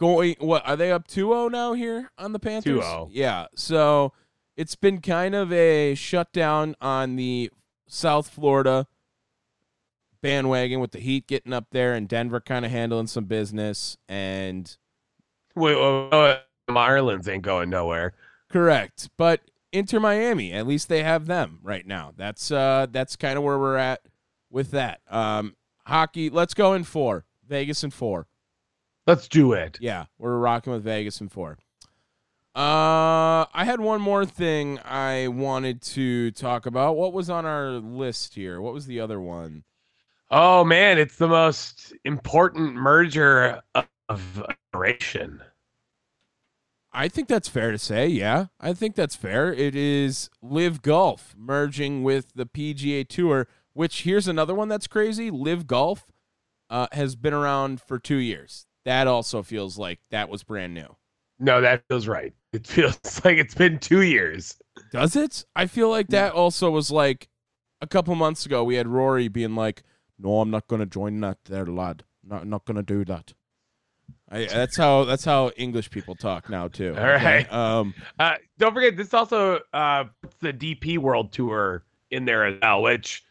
[0.00, 2.82] going what are they up 2-0 now here on the Panthers?
[2.82, 3.10] 2-0.
[3.12, 3.46] Yeah.
[3.54, 4.12] So
[4.56, 7.52] it's been kind of a shutdown on the
[7.86, 8.88] South Florida
[10.24, 14.74] bandwagon with the Heat getting up there and Denver kind of handling some business and
[15.54, 18.14] Wait, wait, wait, Marlins ain't going nowhere.
[18.48, 19.10] Correct.
[19.18, 22.14] But Inter Miami, at least they have them right now.
[22.16, 24.00] That's uh that's kind of where we're at
[24.50, 25.02] with that.
[25.10, 27.26] Um hockey, let's go in 4.
[27.46, 28.26] Vegas in 4.
[29.06, 29.76] Let's do it.
[29.78, 31.58] Yeah, we're rocking with Vegas in 4.
[32.54, 36.96] Uh I had one more thing I wanted to talk about.
[36.96, 38.62] What was on our list here?
[38.62, 39.64] What was the other one?
[40.36, 43.62] Oh man, it's the most important merger
[44.08, 44.42] of
[44.72, 45.40] generation.
[46.92, 48.08] I think that's fair to say.
[48.08, 49.54] Yeah, I think that's fair.
[49.54, 55.30] It is LIV Golf merging with the PGA Tour, which here's another one that's crazy.
[55.30, 56.08] LIV Golf
[56.68, 58.66] uh, has been around for two years.
[58.84, 60.96] That also feels like that was brand new.
[61.38, 62.34] No, that feels right.
[62.52, 64.56] It feels like it's been two years.
[64.90, 65.44] Does it?
[65.54, 67.28] I feel like that also was like
[67.80, 68.64] a couple months ago.
[68.64, 69.84] We had Rory being like,
[70.24, 72.02] "No, I'm not going to join that there, lad.
[72.26, 73.34] Not not going to do that."
[74.30, 76.94] I, that's how that's how English people talk now too.
[76.96, 77.50] All right.
[77.52, 82.58] Um, Uh, don't forget, this also uh, puts the DP World Tour in there as
[82.62, 83.22] well, which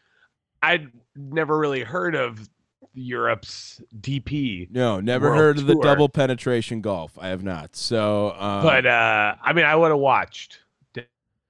[0.62, 2.48] I'd never really heard of
[2.94, 4.70] Europe's DP.
[4.70, 7.18] No, never World heard of the double penetration golf.
[7.18, 7.76] I have not.
[7.76, 10.60] So, um, but uh, I mean, I would have watched.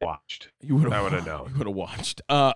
[0.00, 0.48] Watched.
[0.60, 0.92] you would have.
[0.92, 1.50] I would've known.
[1.50, 2.20] You would have watched.
[2.28, 2.52] Uh,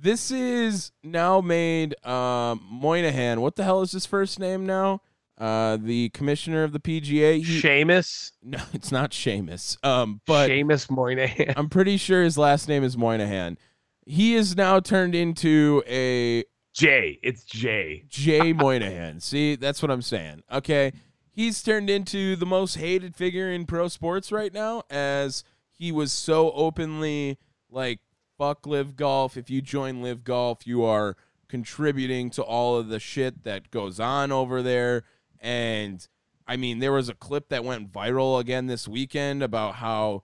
[0.00, 3.40] this is now made um, Moynihan.
[3.40, 5.02] What the hell is his first name now?
[5.38, 7.42] Uh, the commissioner of the PGA.
[7.42, 8.32] He- Seamus.
[8.42, 9.82] no, it's not Seamus.
[9.84, 11.54] Um, but Seamus Moynihan.
[11.56, 13.56] I'm pretty sure his last name is Moynihan.
[14.04, 17.18] He is now turned into a Jay.
[17.22, 18.04] It's Jay.
[18.08, 19.20] Jay Moynihan.
[19.20, 20.42] See, that's what I'm saying.
[20.52, 20.92] Okay.
[21.32, 26.12] He's turned into the most hated figure in pro sports right now as he was
[26.12, 27.38] so openly
[27.70, 28.00] like
[28.40, 29.36] fuck LIV golf.
[29.36, 31.14] If you join LIV golf, you are
[31.46, 35.04] contributing to all of the shit that goes on over there.
[35.38, 36.08] And
[36.46, 40.22] I mean, there was a clip that went viral again this weekend about how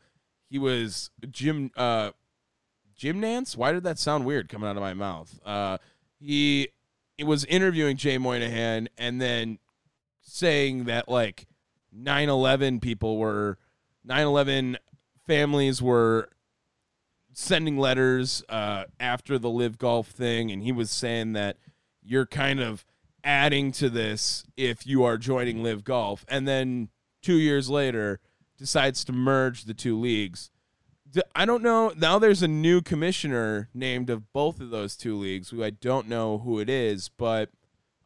[0.49, 2.13] he was Jim uh
[2.97, 3.55] Jim Nantz.
[3.55, 5.39] Why did that sound weird coming out of my mouth?
[5.45, 5.77] Uh
[6.19, 6.69] he
[7.19, 9.59] it was interviewing Jay Moynihan and then
[10.23, 11.47] saying that like
[11.95, 13.59] 9/11 people were
[14.09, 14.77] 9/11
[15.27, 16.31] families were
[17.39, 21.59] sending letters uh, after the LIV golf thing, and he was saying that
[22.03, 22.87] you're kind of
[23.23, 26.89] adding to this if you are joining LIV golf, and then
[27.23, 28.21] two years later
[28.57, 30.51] decides to merge the two leagues.
[31.35, 31.93] I don't know.
[31.95, 36.09] Now there's a new commissioner named of both of those two leagues, who I don't
[36.09, 37.51] know who it is, but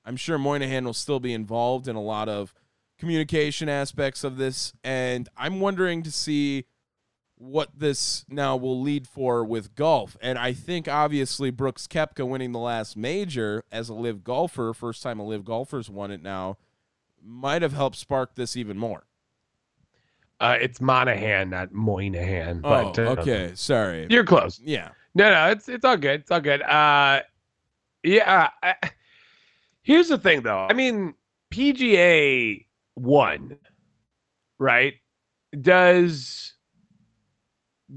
[0.05, 2.53] I'm sure Moynihan will still be involved in a lot of
[2.99, 6.65] communication aspects of this, and I'm wondering to see
[7.41, 10.15] what this now will lead for with golf.
[10.21, 15.03] And I think obviously Brooks Koepka winning the last major as a LIV golfer, first
[15.03, 16.59] time a LIV golfer's won it now,
[17.25, 19.05] might have helped spark this even more.
[20.39, 22.61] Uh, it's Monahan, not Moynihan.
[22.63, 23.53] Oh, But, uh, okay.
[23.55, 24.07] Sorry.
[24.11, 24.61] You're close.
[24.63, 24.91] Yeah.
[25.15, 26.21] No, no, it's it's all good.
[26.21, 26.63] It's all good.
[26.63, 27.21] Uh,
[28.03, 28.51] yeah.
[28.63, 28.75] I,
[29.83, 30.67] here's the thing, though.
[30.69, 31.15] I mean,
[31.51, 33.57] PGA won,
[34.59, 34.95] right?
[35.59, 36.55] Does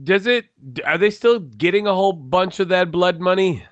[0.03, 0.45] does it?
[0.85, 3.63] Are they still getting a whole bunch of that blood money?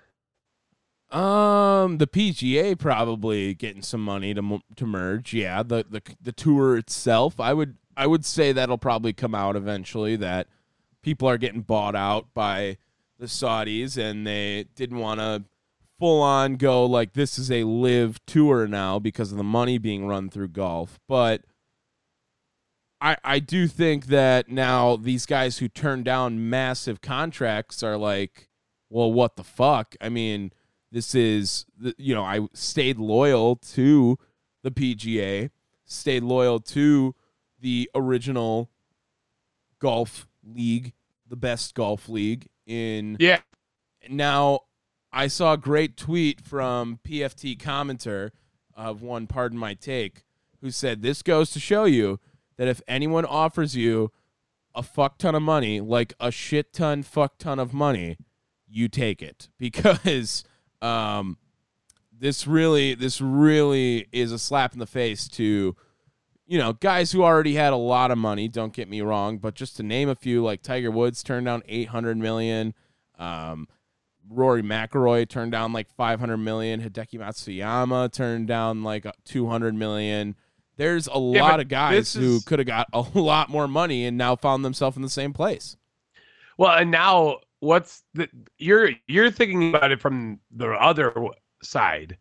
[1.10, 5.34] Um, the PGA probably getting some money to to merge.
[5.34, 9.56] Yeah, the the the tour itself, I would I would say that'll probably come out
[9.56, 10.48] eventually that
[11.02, 12.78] people are getting bought out by
[13.20, 15.44] the Saudis and they didn't want to
[16.00, 20.08] full on go like this is a LIV tour now because of the money being
[20.08, 21.44] run through golf, but
[23.02, 28.48] I, I do think that now these guys who turn down massive contracts are like,
[28.90, 29.96] well, what the fuck?
[30.00, 30.52] I mean,
[30.92, 31.66] this is,
[31.98, 34.20] you know, I stayed loyal to
[34.62, 35.50] the PGA,
[35.84, 37.16] stayed loyal to
[37.60, 38.70] the original
[39.80, 40.94] golf league,
[41.28, 43.40] the best golf league in Yeah.
[44.10, 44.60] now,
[45.14, 48.32] I saw a great tweet from PFT commenter
[48.76, 50.24] of one, pardon my take,
[50.62, 52.20] who said, This goes to show you
[52.58, 54.12] that if anyone offers you
[54.74, 58.18] a fuck ton of money, like a shit ton, fuck ton of money,
[58.68, 59.50] you take it.
[59.60, 60.44] Because
[60.82, 61.38] um,
[62.18, 65.76] this really, this really is a slap in the face to,
[66.46, 69.56] you know, guys who already had a lot of money, don't get me wrong, but
[69.56, 72.74] just to name a few, like Tiger Woods turned down 800 million.
[73.18, 73.68] Um,
[74.30, 76.82] Rory McIlroy turned down like 500 million.
[76.82, 80.36] Hideki Matsuyama turned down like 200 million.
[80.82, 84.04] There's a Yeah, lot of guys who is- could have got a lot more money
[84.06, 85.78] and now found themselves in the same place.
[86.58, 91.14] Well, and now what's the you're you're thinking about it from the other
[91.62, 92.18] side.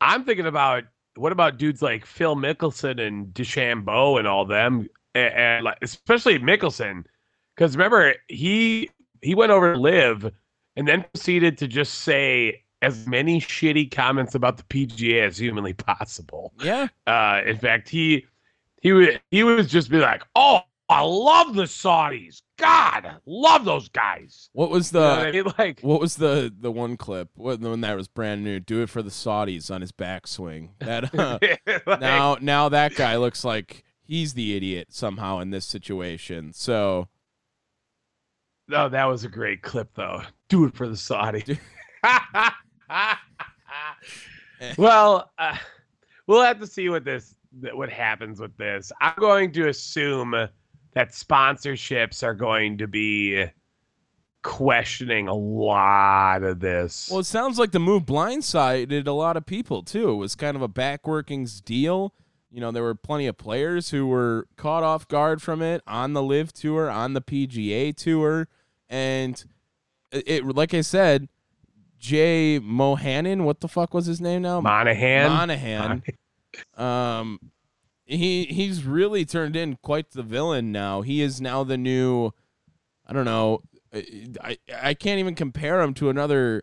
[0.00, 0.84] I'm thinking about
[1.16, 6.38] what about dudes like Phil Mickelson and DeChambeau and all them, and, and like especially
[6.38, 7.02] Mickelson,
[7.56, 8.90] because remember he
[9.22, 10.30] he went over to LIV
[10.76, 15.72] and then proceeded to just say as many shitty comments about the PGA as humanly
[15.72, 16.52] possible.
[16.62, 16.88] Yeah.
[17.06, 18.26] Uh, in fact, he
[18.80, 22.42] he would he was just be like, "Oh, I love the Saudis.
[22.56, 25.52] God, love those guys." What was You the know what I mean?
[25.58, 27.30] Like, what was the the one clip?
[27.34, 28.60] What the one that was brand new?
[28.60, 30.70] Do it for the Saudis on his backswing.
[30.80, 31.38] That uh,
[31.86, 36.52] like, now now that guy looks like he's the idiot somehow in this situation.
[36.52, 37.08] So
[38.68, 40.22] no, that was a great clip though.
[40.48, 41.58] Do it for the Saudi.
[44.78, 45.56] well, uh,
[46.26, 47.34] we'll have to see what this
[47.72, 48.92] what happens with this.
[49.00, 50.32] I'm going to assume
[50.92, 53.46] that sponsorships are going to be
[54.42, 57.08] questioning a lot of this.
[57.10, 60.10] Well, it sounds like the move blindsided a lot of people too.
[60.10, 62.14] It was kind of a backworkings deal.
[62.50, 66.14] You know, there were plenty of players who were caught off guard from it on
[66.14, 68.48] the LIV Tour, on the PGA Tour,
[68.88, 69.44] and
[70.10, 71.28] it, like I said,
[71.98, 74.60] Jay Mohannan, what the fuck was his name now?
[74.60, 75.30] Monahan.
[75.30, 76.02] Monahan.
[76.76, 77.38] Um,
[78.04, 81.02] he he's really turned in quite the villain now.
[81.02, 82.32] He is now the new.
[83.06, 83.60] I don't know.
[83.92, 86.62] I I can't even compare him to another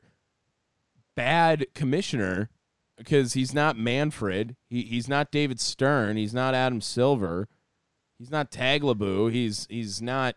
[1.16, 2.50] bad commissioner
[2.98, 4.56] because he's not Manfred.
[4.70, 6.18] He he's not David Stern.
[6.18, 7.48] He's not Adam Silver.
[8.18, 9.32] He's not Tagliabue.
[9.32, 10.36] He's he's not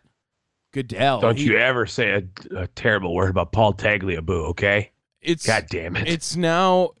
[0.71, 1.21] Goodell.
[1.21, 4.91] Don't He- you ever say a, a terrible word about Paul Tagliabue, okay?
[5.21, 6.07] It's God damn it.
[6.07, 6.91] it's now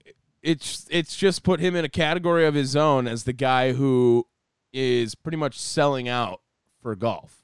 [0.41, 4.27] it's it's just put him in a category of his own as the guy who
[4.73, 6.41] is pretty much selling out
[6.81, 7.43] for golf.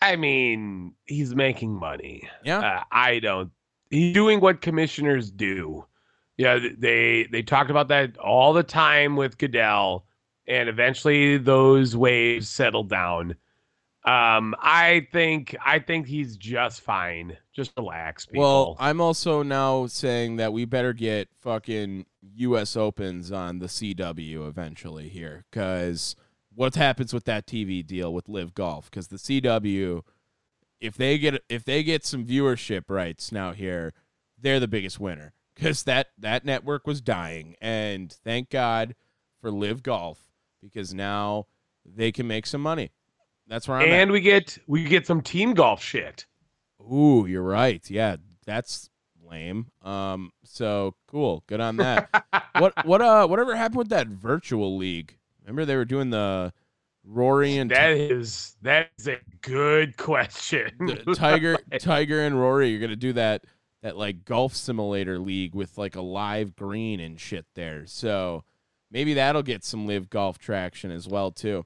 [0.00, 2.28] I mean, he's making money.
[2.44, 2.58] Yeah.
[2.58, 3.52] Uh, I don't.
[3.90, 5.84] He's doing what commissioners do.
[6.36, 10.04] Yeah, they they talked about that all the time with Goodell,
[10.48, 13.36] and eventually those waves settled down.
[14.04, 17.36] Um, I think I think he's just fine.
[17.52, 18.42] Just relax, people.
[18.42, 22.76] Well, I'm also now saying that we better get fucking U.S.
[22.76, 26.16] Opens on the CW eventually here, because
[26.52, 28.90] what happens with that TV deal with LIV Golf?
[28.90, 30.02] Because the CW,
[30.80, 33.92] if they get if they get some viewership rights now here,
[34.36, 35.32] they're the biggest winner.
[35.54, 38.96] Because that that network was dying, and thank God
[39.40, 40.18] for LIV Golf,
[40.60, 41.46] because now
[41.84, 42.90] they can make some money.
[43.46, 43.90] That's where I'm at.
[43.90, 46.26] and we get we get some team golf shit.
[46.80, 47.88] Ooh, you're right.
[47.90, 48.16] Yeah,
[48.46, 48.90] that's
[49.28, 49.66] lame.
[49.82, 51.44] Um, so cool.
[51.46, 52.08] Good on that.
[52.58, 55.16] what what uh whatever happened with that virtual league?
[55.42, 56.52] Remember they were doing the
[57.04, 60.70] Rory and That is that is a good question.
[61.14, 62.70] Tiger Tiger and Rory.
[62.70, 63.44] You're gonna do that
[63.82, 67.86] that like golf simulator league with like a live green and shit there.
[67.86, 68.44] So
[68.90, 71.64] maybe that'll get some LIV golf traction as well too.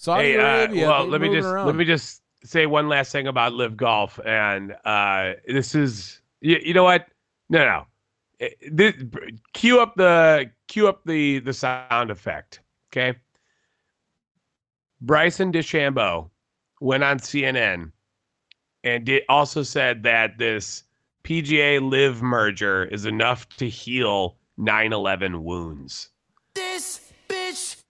[0.00, 0.38] Saudi Hey,
[0.84, 1.66] uh, well, let me just around.
[1.66, 6.56] let me just say one last thing about LIV golf, and uh, this is you,
[6.62, 7.08] you know what?
[7.48, 7.86] No, no.
[8.38, 8.94] Eh, This,
[9.54, 12.60] cue up the cue up the the sound effect.
[12.92, 13.18] Okay.
[15.00, 16.30] Bryson DeChambeau
[16.80, 17.90] went on CNN
[18.84, 20.84] and did also said that this
[21.24, 26.10] PGA LIV merger is enough to heal 9/11 wounds.
[26.54, 27.82] This bitch.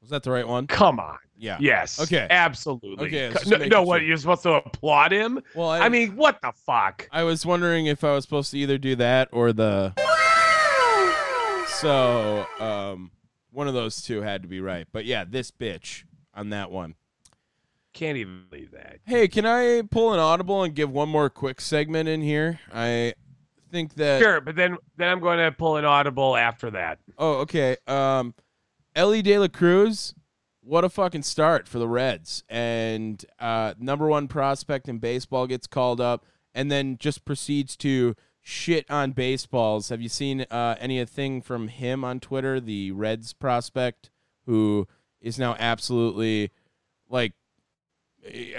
[0.00, 0.66] Was that the right one?
[0.66, 1.18] Come on.
[1.36, 1.58] Yeah.
[1.60, 2.00] Yes.
[2.00, 2.26] Okay.
[2.30, 3.06] Absolutely.
[3.06, 4.06] Okay, No, no what sure.
[4.06, 5.40] you're supposed to applaud him?
[5.54, 7.08] Well, I, mean, what the fuck?
[7.10, 9.92] I was wondering if I was supposed to either do that or the.
[11.66, 13.10] So, um,
[13.50, 14.86] one of those two had to be right.
[14.92, 16.04] But yeah, this bitch
[16.34, 16.94] on that one.
[17.92, 18.98] Can't even believe that.
[19.04, 22.58] Hey, can I pull an audible and give one more quick segment in here?
[22.72, 23.14] I
[23.70, 24.20] think that.
[24.20, 26.98] Sure, but then then I'm going to pull an audible after that.
[27.18, 27.76] Oh, okay.
[27.86, 28.34] Um,
[28.96, 30.14] Elly De La Cruz,
[30.64, 32.42] what a fucking start for the Reds.
[32.48, 38.14] And uh, number one prospect in baseball gets called up and then just proceeds to
[38.40, 39.88] shit on baseballs.
[39.90, 44.10] Have you seen uh, anything from him on Twitter, the Reds prospect,
[44.46, 44.86] who
[45.20, 46.50] is now absolutely
[47.08, 47.32] like.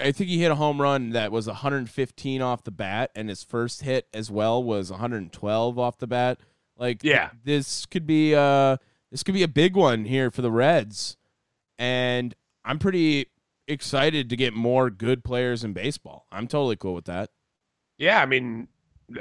[0.00, 3.42] I think he hit a home run that was 115 off the bat, and his
[3.42, 6.38] first hit as well was 112 off the bat.
[6.78, 7.30] Like, Yeah.
[7.44, 8.76] this could be uh
[9.10, 11.16] this could be a big one here for the Reds,
[11.78, 13.26] and I'm pretty
[13.68, 16.26] excited to get more good players in baseball.
[16.30, 17.30] I'm totally cool with that.
[17.98, 18.68] Yeah, I mean,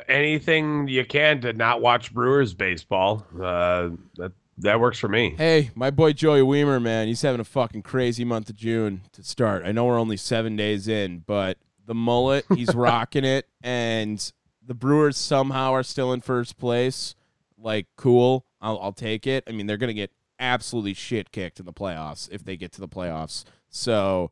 [0.08, 3.26] anything you can to not watch Brewers baseball.
[3.36, 5.36] Uh, that that works for me.
[5.38, 9.24] Hey, my boy Joey Wiemer, man, he's having a fucking crazy month of June to
[9.24, 9.66] start.
[9.66, 14.32] I know we're only seven days in, but the mullet, he's rocking it, and
[14.66, 17.16] the Brewers somehow are still in first place.
[17.58, 19.43] Like, cool, I'll, I'll take it.
[19.47, 22.82] I mean, they're gonna get absolutely shit kicked in the playoffs if they get to
[22.82, 23.44] the playoffs.
[23.70, 24.32] So,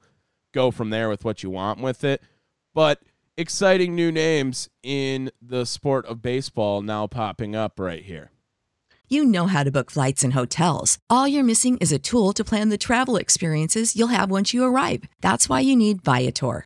[0.53, 2.21] go from there with what you want with it.
[2.73, 3.01] But
[3.37, 8.31] exciting new names in the sport of baseball now popping up right here.
[9.09, 10.97] You know how to book flights and hotels.
[11.09, 14.63] All you're missing is a tool to plan the travel experiences you'll have once you
[14.63, 15.03] arrive.
[15.21, 16.65] That's why you need Viator.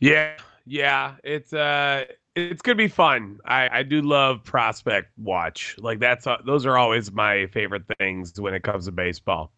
[0.00, 0.36] Yeah,
[0.66, 1.14] yeah.
[1.24, 3.40] It's uh, it's gonna be fun.
[3.44, 5.76] I I do love prospect watch.
[5.78, 9.52] Like that's uh, those are always my favorite things when it comes to baseball.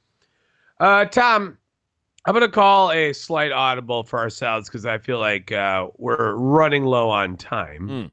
[0.79, 1.59] Uh, Tom,
[2.25, 6.85] I'm gonna call a slight audible for ourselves because I feel like uh, we're running
[6.85, 8.11] low on time,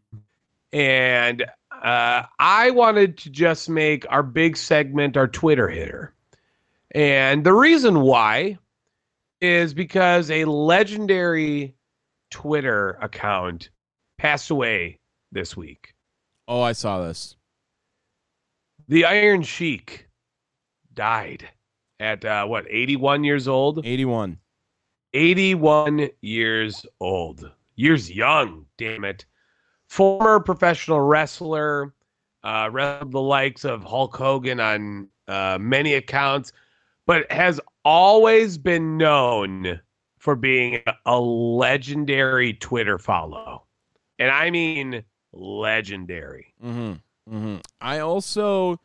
[0.74, 6.14] and uh, I wanted to just make our big segment our Twitter hitter,
[6.92, 8.58] and the reason why
[9.40, 11.77] is because a legendary
[12.30, 13.70] Twitter account
[14.18, 15.00] passed away
[15.32, 15.94] this week.
[16.48, 17.36] Oh, I saw this.
[18.88, 20.08] The Iron Sheik
[20.94, 21.50] died
[22.00, 23.86] at uh, what, 81 years old?
[23.86, 24.38] 81.
[25.14, 27.52] 81 years old.
[27.76, 29.26] Years young, damn it.
[29.90, 31.94] Former professional wrestler,
[32.44, 36.52] uh, wrestled the likes of Hulk Hogan on uh, many accounts,
[37.06, 39.80] but has always been known
[40.28, 43.64] for being a legendary Twitter follow.
[44.20, 46.54] And I mean legendary.
[46.62, 47.34] Mm-hmm.
[47.34, 47.58] Mm-hmm.
[47.80, 48.82] I also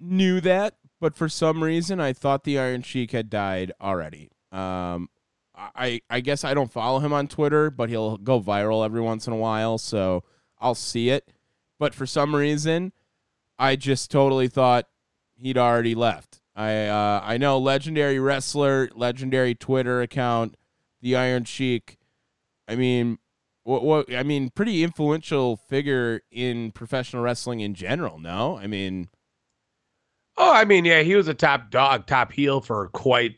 [0.00, 4.32] knew that, but for some reason I thought the Iron Sheik had died already.
[4.50, 5.10] Um,
[5.54, 9.28] I I guess I don't follow him on Twitter, but he'll go viral every once
[9.28, 10.24] in a while, so
[10.58, 11.28] I'll see it.
[11.78, 12.90] But for some reason,
[13.60, 14.88] I just totally thought
[15.36, 16.35] he'd already left.
[16.56, 20.56] I uh, I know legendary wrestler, legendary Twitter account,
[21.02, 21.98] the Iron Sheik.
[22.66, 23.18] I mean,
[23.64, 28.18] what what I mean, pretty influential figure in professional wrestling in general.
[28.18, 29.08] No, I mean,
[30.38, 33.36] Oh, I mean, yeah, he was a top dog, top heel for quite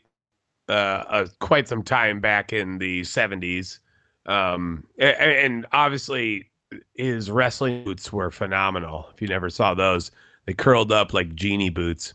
[0.67, 3.79] uh, uh quite some time back in the 70s.
[4.25, 6.51] Um and, and obviously
[6.95, 9.09] his wrestling boots were phenomenal.
[9.13, 10.11] If you never saw those,
[10.45, 12.13] they curled up like genie boots.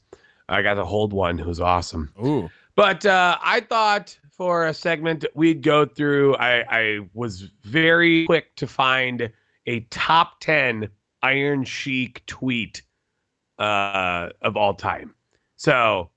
[0.48, 2.12] I got to hold one who was awesome.
[2.24, 6.36] ooh, But uh, I thought for a segment we'd go through.
[6.36, 9.30] I, I was very quick to find
[9.66, 10.88] a top ten
[11.22, 12.82] Iron Sheik tweet
[13.58, 15.14] uh, of all time.
[15.56, 16.10] So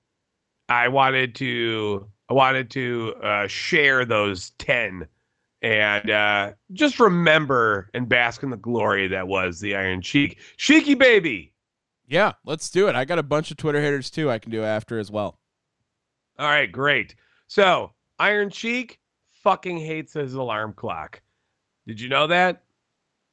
[0.68, 5.06] I wanted to I wanted to uh, share those ten
[5.62, 10.38] and uh, just remember and bask in the glory that was the Iron Sheik.
[10.58, 11.52] Sheiky baby.
[12.08, 12.94] Yeah, let's do it.
[12.94, 14.30] I got a bunch of Twitter hitters too.
[14.30, 15.38] I can do after as well.
[16.38, 17.14] All right, great.
[17.48, 18.98] So Iron Sheik
[19.30, 21.20] fucking hates his alarm clock.
[21.86, 22.62] Did you know that?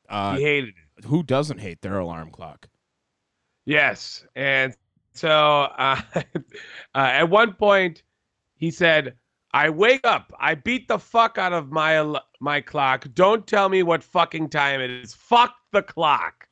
[0.09, 1.05] Uh, he hated it.
[1.05, 2.67] who doesn't hate their alarm clock?
[3.65, 4.75] Yes, and
[5.13, 6.27] so uh, uh,
[6.93, 8.03] at one point
[8.57, 9.15] he said,
[9.53, 13.07] "I wake up, I beat the fuck out of my my clock.
[13.13, 15.13] Don't tell me what fucking time it is.
[15.13, 16.44] Fuck the clock."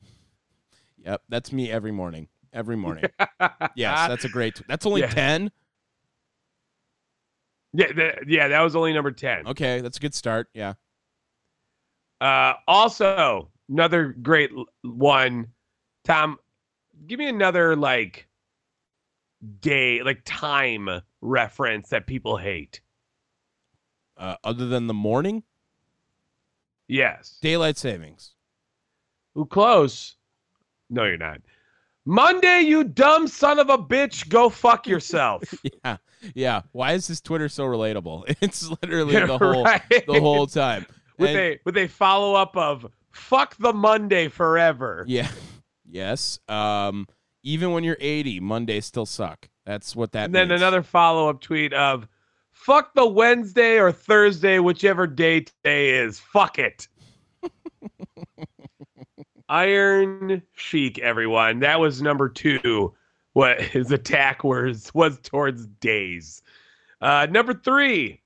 [1.04, 2.28] Yep, that's me every morning.
[2.52, 3.04] Every morning.
[3.76, 4.60] yes, that's a great.
[4.68, 5.10] That's only Yeah.
[5.10, 5.50] ten.
[7.72, 9.46] Yeah, th- yeah, that was only number ten.
[9.48, 10.48] Okay, that's a good start.
[10.54, 10.74] Yeah.
[12.20, 14.50] Uh, also, another great
[14.82, 15.48] one.
[16.04, 16.38] Tom,
[17.06, 18.28] give me another like
[19.60, 20.88] day, like time
[21.20, 22.80] reference that people hate.
[24.16, 25.42] Uh, other than the morning,
[26.86, 27.38] Yes.
[27.42, 28.34] daylight savings.
[29.34, 30.14] Who close?
[30.94, 31.40] No, you're not.
[32.06, 34.28] Monday, you dumb son of a bitch.
[34.28, 35.42] Go fuck yourself.
[35.84, 35.96] Yeah,
[36.34, 36.60] yeah.
[36.72, 38.24] Why is this Twitter so relatable?
[38.40, 39.82] It's literally the whole Right.
[40.06, 40.86] the whole time.
[41.18, 45.04] with And- a with a follow up of fuck the Monday forever.
[45.08, 45.30] yeah,
[45.88, 46.38] yes.
[46.48, 47.06] Um,
[47.42, 49.48] even when you're 80, Mondays still suck.
[49.66, 50.26] That's what that.
[50.26, 52.06] and then another follow up tweet of
[52.52, 56.18] fuck the Wednesday or Thursday, whichever day today is.
[56.20, 56.86] Fuck it.
[59.54, 61.60] Iron Sheik, everyone.
[61.60, 62.92] That was number two.
[63.34, 66.42] What his attack was was towards days.
[67.00, 68.20] Uh, number three,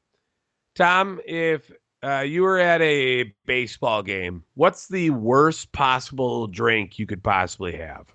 [0.74, 1.20] Tom.
[1.26, 1.70] If
[2.03, 7.76] uh, you were at a baseball game, what's the worst possible drink you could possibly
[7.76, 8.07] have?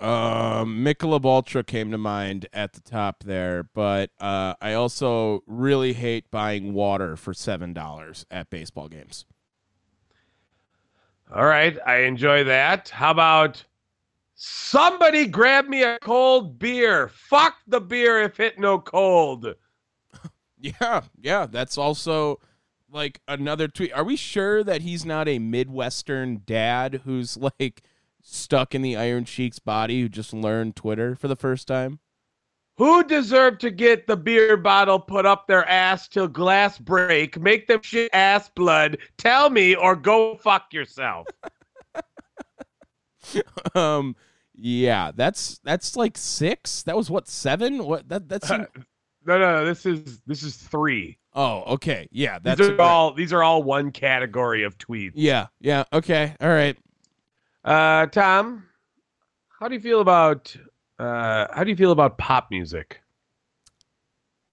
[0.00, 5.92] Um, Michelob Ultra came to mind at the top there, but uh, I also really
[5.92, 9.24] hate buying water for seven dollars at baseball games.
[11.34, 12.90] All right, I enjoy that.
[12.90, 13.64] How about
[14.34, 17.08] somebody grab me a cold beer?
[17.08, 19.46] Fuck the beer if it no cold.
[20.64, 22.38] Yeah, yeah, that's also
[22.88, 23.92] like another tweet.
[23.94, 27.82] Are we sure that he's not a Midwestern dad who's like
[28.22, 31.98] stuck in the Iron Sheik's body who just learned Twitter for the first time?
[32.78, 37.38] Who deserved to get the beer bottle put up their ass till glass break?
[37.38, 38.98] Make them shit ass blood.
[39.18, 41.26] Tell me or go fuck yourself.
[43.74, 44.16] um,
[44.54, 46.82] yeah, that's that's like six.
[46.84, 47.84] That was what seven?
[47.84, 48.66] What that that's No,
[49.24, 49.64] no, no.
[49.64, 51.18] This is this is three.
[51.34, 52.08] Oh, okay.
[52.10, 55.12] Yeah, that's these are all these are all one category of tweets.
[55.14, 55.84] Yeah, yeah.
[55.92, 56.34] Okay.
[56.40, 56.76] All right.
[57.64, 58.64] Uh, Tom,
[59.58, 60.54] how do you feel about
[61.02, 63.00] uh, how do you feel about pop music?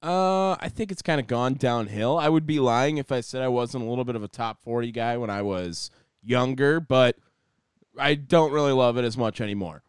[0.02, 2.18] Uh, I think it's kind of gone downhill.
[2.18, 4.62] I would be lying if I said I wasn't a little bit of a top
[4.64, 5.92] 40 guy when I was
[6.24, 7.18] younger, but
[7.98, 9.84] I don't really love it as much anymore.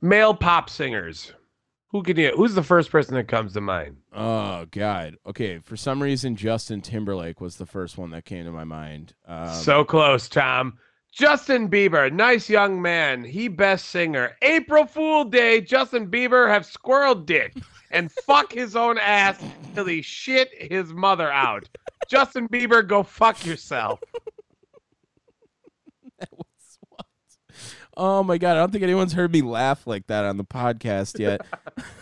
[0.00, 1.32] Male pop singers.
[1.92, 3.96] Who can you who's the first person that comes to mind?
[4.12, 5.16] Oh god.
[5.26, 9.14] Okay, for some reason Justin Timberlake was the first one that came to my mind.
[9.26, 10.78] Um, so close, Tom.
[11.12, 13.24] Justin Bieber, nice young man.
[13.24, 14.36] He best singer.
[14.42, 17.54] April Fool Day, Justin Bieber have squirrel dick
[17.90, 19.42] and fuck his own ass
[19.74, 21.68] till he shit his mother out.
[22.08, 24.00] Justin Bieber, go fuck yourself.
[26.18, 27.06] that was what?
[27.96, 31.18] Oh my god, I don't think anyone's heard me laugh like that on the podcast
[31.18, 31.40] yet.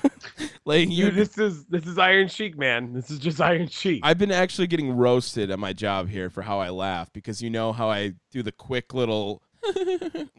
[0.64, 2.92] like you Dude, this is this is Iron Sheik, man.
[2.92, 4.00] This is just Iron Sheik.
[4.02, 7.50] I've been actually getting roasted at my job here for how I laugh because you
[7.50, 9.42] know how I do the quick little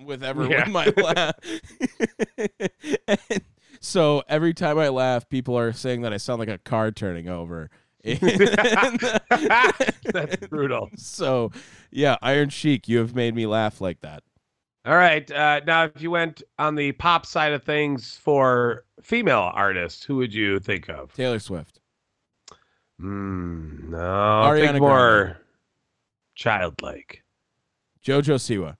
[0.04, 0.66] with everyone Yeah.
[0.66, 1.36] my laugh.
[3.08, 3.42] and
[3.82, 7.28] so every time I laugh, people are saying that I sound like a car turning
[7.28, 7.70] over.
[8.04, 8.28] That's
[10.50, 10.90] brutal.
[10.96, 11.52] so
[11.92, 14.24] yeah, Iron Sheik, you have made me laugh like that.
[14.90, 15.30] All right.
[15.32, 20.16] Uh, now, if you went on the pop side of things for female artists, who
[20.16, 21.14] would you think of?
[21.14, 21.80] Taylor Swift.
[23.00, 25.38] Mm, no, Ariana think more
[26.34, 27.24] childlike.
[28.04, 28.78] Jojo Siwa.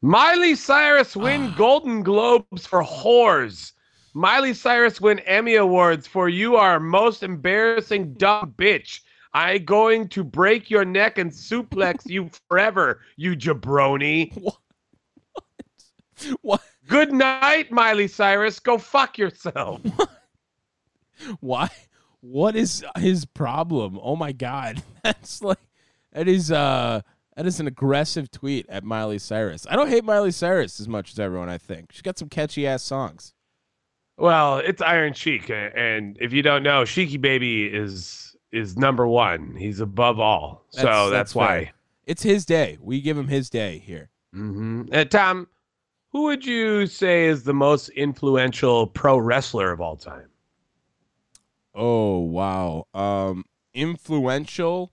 [0.00, 3.72] Miley Cyrus win Golden Globes for whores.
[4.14, 9.00] Miley Cyrus win Emmy Awards for you are most embarrassing dumb bitch.
[9.34, 14.32] I going to break your neck and suplex you forever, you jabroni.
[14.40, 14.56] What?
[16.42, 16.62] What?
[16.86, 18.60] Good night, Miley Cyrus.
[18.60, 19.80] Go fuck yourself.
[19.96, 20.10] What?
[21.40, 21.70] Why?
[22.20, 24.00] What is his problem?
[24.02, 25.58] Oh my god, that's like
[26.12, 27.02] that is uh
[27.36, 29.66] that is an aggressive tweet at Miley Cyrus.
[29.68, 31.48] I don't hate Miley Cyrus as much as everyone.
[31.48, 33.34] I think she's got some catchy ass songs.
[34.16, 38.23] Well, it's Iron uh, and if you don't know, Sheiky Baby is
[38.54, 39.54] is number one.
[39.56, 41.72] He's above all, so That's- that's, that's why.
[42.06, 42.76] It's his day.
[42.80, 44.10] We give him his day here.
[44.32, 45.48] hmm Uh, Tom,
[46.12, 50.28] who would you say is the most influential pro wrestler of all time?
[51.74, 52.86] Oh wow.
[52.94, 54.92] Um, influential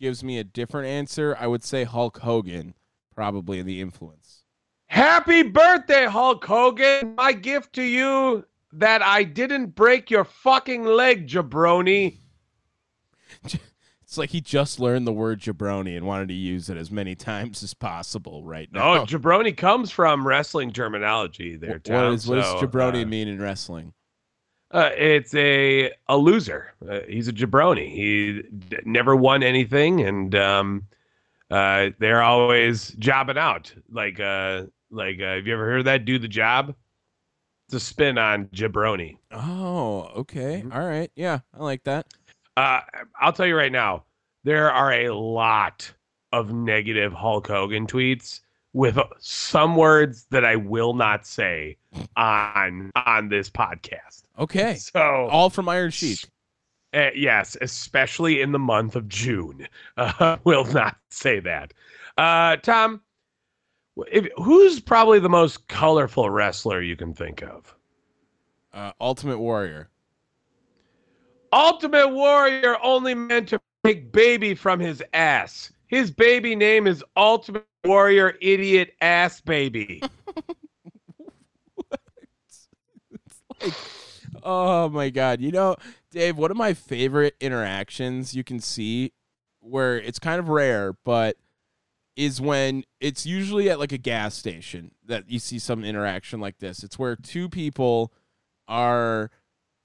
[0.00, 1.36] gives me a different answer.
[1.38, 2.74] I would say Hulk Hogan,
[3.14, 4.44] probably in the influence.
[4.86, 7.14] Happy birthday, Hulk Hogan!
[7.16, 12.18] My gift to you that I didn't break your fucking leg, jabroni.
[14.12, 17.14] It's like he just learned the word jabroni and wanted to use it as many
[17.14, 18.94] times as possible right now.
[18.94, 21.56] Oh, jabroni comes from wrestling terminology.
[21.56, 21.94] There, Tom.
[21.96, 23.94] what, is, what does so, jabroni uh, mean in wrestling?
[24.70, 26.74] Uh, it's a a loser.
[26.86, 27.90] Uh, he's a jabroni.
[27.90, 30.88] He d- never won anything, and um,
[31.50, 33.72] uh, they're always jobbing out.
[33.90, 36.04] Like uh, like uh, have you ever heard of that?
[36.04, 36.74] Do the job.
[37.68, 39.16] It's a spin on jabroni.
[39.30, 40.60] Oh, okay.
[40.62, 40.72] Mm-hmm.
[40.72, 41.10] All right.
[41.14, 42.06] Yeah, I like that.
[42.56, 42.80] Uh,
[43.20, 44.04] I'll tell you right now,
[44.44, 45.92] there are a lot
[46.32, 48.40] of negative Hulk Hogan tweets
[48.72, 51.76] with some words that I will not say
[52.16, 54.22] on on this podcast.
[54.38, 54.74] Okay.
[54.78, 56.26] So All from Iron Sheik.
[56.94, 59.68] Uh, yes, especially in the month of June.
[59.96, 61.72] Uh, will not say that.
[62.16, 63.00] Uh, Tom,
[64.10, 67.74] if, who's probably the most colorful wrestler you can think of?
[68.72, 69.90] Uh, Ultimate Warrior.
[71.52, 75.70] Ultimate Warrior only meant to make baby from his ass.
[75.86, 80.02] His baby name is Ultimate Warrior Idiot Ass Baby.
[84.42, 85.40] Oh my god.
[85.40, 85.76] You know,
[86.10, 89.12] Dave, one of my favorite interactions you can see
[89.60, 91.36] where it's kind of rare, but
[92.16, 96.58] is when it's usually at like a gas station that you see some interaction like
[96.58, 96.82] this.
[96.82, 98.12] It's where two people
[98.66, 99.30] are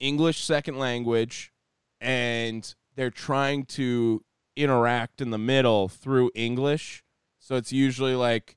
[0.00, 1.52] English second language
[2.00, 4.24] and they're trying to
[4.56, 7.04] interact in the middle through English.
[7.38, 8.56] So it's usually like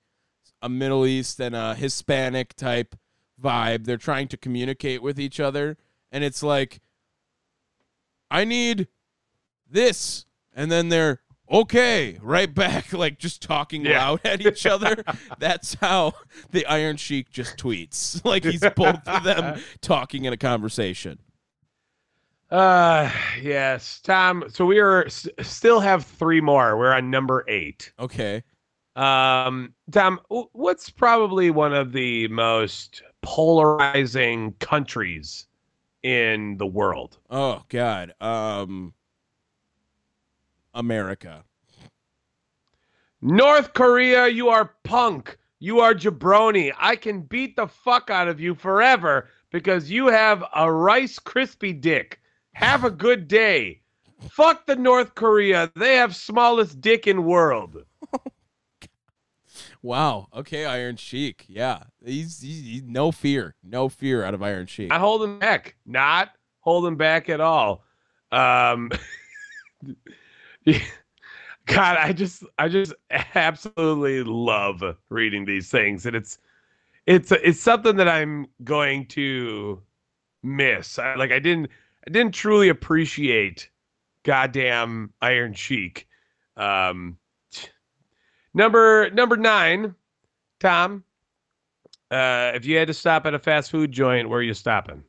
[0.61, 2.95] a Middle East and a Hispanic type
[3.41, 3.85] vibe.
[3.85, 5.77] They're trying to communicate with each other.
[6.11, 6.81] And it's like,
[8.29, 8.87] I need
[9.69, 10.25] this.
[10.53, 13.99] And then they're okay, right back, like just talking Yeah.
[14.09, 15.03] loud at each other.
[15.39, 16.13] That's how
[16.51, 18.23] the Iron Sheik just tweets.
[18.25, 21.19] Like he's both of them talking in a conversation.
[22.51, 23.09] Uh,
[23.41, 24.43] yes, Tom.
[24.49, 26.77] So we are s- still have three more.
[26.77, 27.93] We're on number eight.
[27.97, 28.43] Okay.
[28.97, 35.45] Um, Tom, w- what's probably one of the most polarizing countries
[36.03, 37.19] in the world?
[37.29, 38.13] Oh God.
[38.19, 38.93] Um
[40.73, 41.45] America.
[43.21, 45.37] North Korea, you are punk.
[45.59, 46.73] You are jabroni.
[46.77, 51.79] I can beat the fuck out of you forever because you have a Rice Krispie
[51.79, 52.20] dick.
[52.53, 53.81] Have a good day.
[54.29, 55.71] Fuck the North Korea.
[55.75, 57.83] They have smallest dick in world.
[59.83, 60.27] Wow.
[60.33, 61.45] Okay, Iron Sheik.
[61.47, 61.83] Yeah.
[62.05, 63.55] He's, he's, he's no fear.
[63.63, 64.89] No fear out of Iron Sheik.
[64.89, 65.75] Not holding back.
[65.85, 66.29] Not
[66.59, 67.83] holding back at all.
[68.31, 68.91] Um
[71.65, 76.05] God, I just I just absolutely love reading these things.
[76.05, 76.37] And it's
[77.07, 79.81] it's it's something that I'm going to
[80.43, 80.99] miss.
[80.99, 81.69] I, like I didn't
[82.07, 83.69] I didn't truly appreciate
[84.23, 86.07] goddamn Iron Sheik.
[86.57, 87.17] Um
[88.53, 89.95] number number 9,
[90.59, 91.03] Tom.
[92.09, 95.03] Uh if you had to stop at a fast food joint, where are you stopping?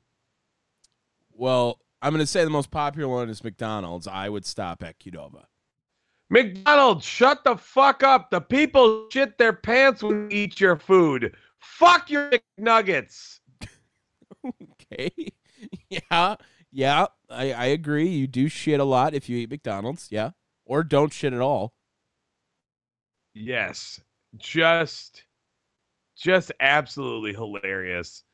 [1.33, 4.07] Well, I'm gonna say the most popular one is McDonald's.
[4.07, 5.45] I would stop at Qdoba.
[6.31, 8.31] McDonald's, shut the fuck up.
[8.31, 11.37] The people shit their pants when you eat your food.
[11.59, 13.41] Fuck your McNuggets.
[14.47, 15.11] okay.
[15.89, 16.35] Yeah.
[16.73, 17.07] Yeah.
[17.31, 18.09] I, I agree.
[18.09, 20.09] You do shit a lot if you eat McDonald's.
[20.11, 20.31] Yeah.
[20.65, 21.75] Or don't shit at all.
[23.35, 24.01] Yes.
[24.37, 25.25] Just
[26.17, 28.25] just absolutely hilarious.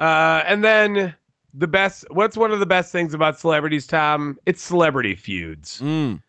[0.00, 1.14] Uh and then
[1.54, 4.38] the best what's one of the best things about celebrities, Tom?
[4.46, 5.80] It's celebrity feuds.
[5.80, 6.22] Mm.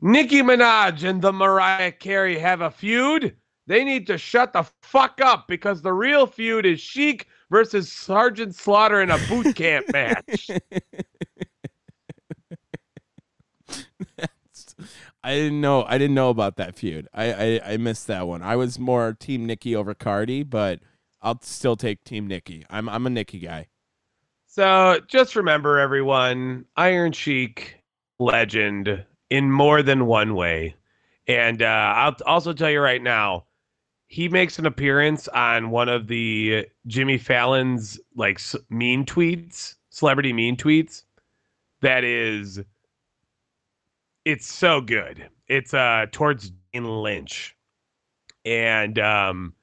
[0.00, 3.36] Nicki Minaj and the Mariah Carey have a feud.
[3.66, 8.54] They need to shut the fuck up because the real feud is Sheik versus Sergeant
[8.56, 10.50] Slaughter in a boot camp match.
[15.22, 15.84] I didn't know.
[15.84, 17.06] I didn't know about that feud.
[17.14, 18.42] I, I I missed that one.
[18.42, 20.80] I was more Team Nicki over Cardi, but
[21.20, 22.64] I'll still take Team Nicki.
[22.68, 23.68] I'm I'm a Nicki guy.
[24.46, 27.76] So just remember, everyone, Iron Sheik,
[28.18, 30.74] legend in more than one way.
[31.28, 33.44] And uh, I'll also tell you right now,
[34.12, 38.38] he makes an appearance on one of the Jimmy Fallon's like
[38.68, 41.04] mean tweets, celebrity mean tweets.
[41.80, 42.60] That is,
[44.26, 45.30] it's so good.
[45.48, 47.56] It's uh towards Jane Lynch,
[48.44, 49.54] and um,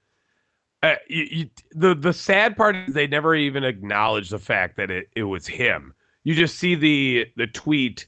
[0.82, 4.90] uh, you, you, the the sad part is they never even acknowledge the fact that
[4.90, 5.94] it, it was him.
[6.24, 8.08] You just see the the tweet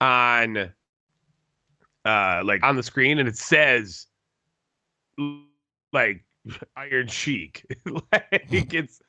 [0.00, 0.72] on
[2.04, 4.06] uh like on the screen and it says
[5.92, 6.24] like
[6.76, 7.64] Iron Sheik.
[8.12, 9.00] like it's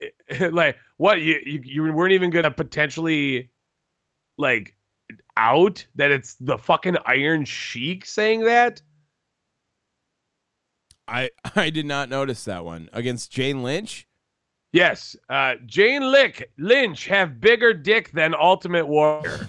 [0.52, 3.50] like what you, you you weren't even gonna potentially
[4.36, 4.74] like
[5.36, 8.82] out that it's the fucking Iron Sheik saying that.
[11.06, 14.06] I I did not notice that one against Jane Lynch.
[14.70, 19.48] Yes, uh, Jane Lick Lynch have bigger dick than Ultimate Warrior.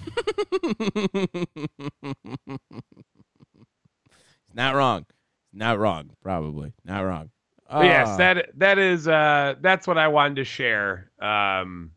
[4.54, 5.04] not wrong.
[5.52, 6.10] Not wrong.
[6.22, 7.30] Probably not wrong.
[7.70, 8.16] But yes, Ah.
[8.16, 11.10] that that is uh that's what I wanted to share.
[11.20, 11.92] Um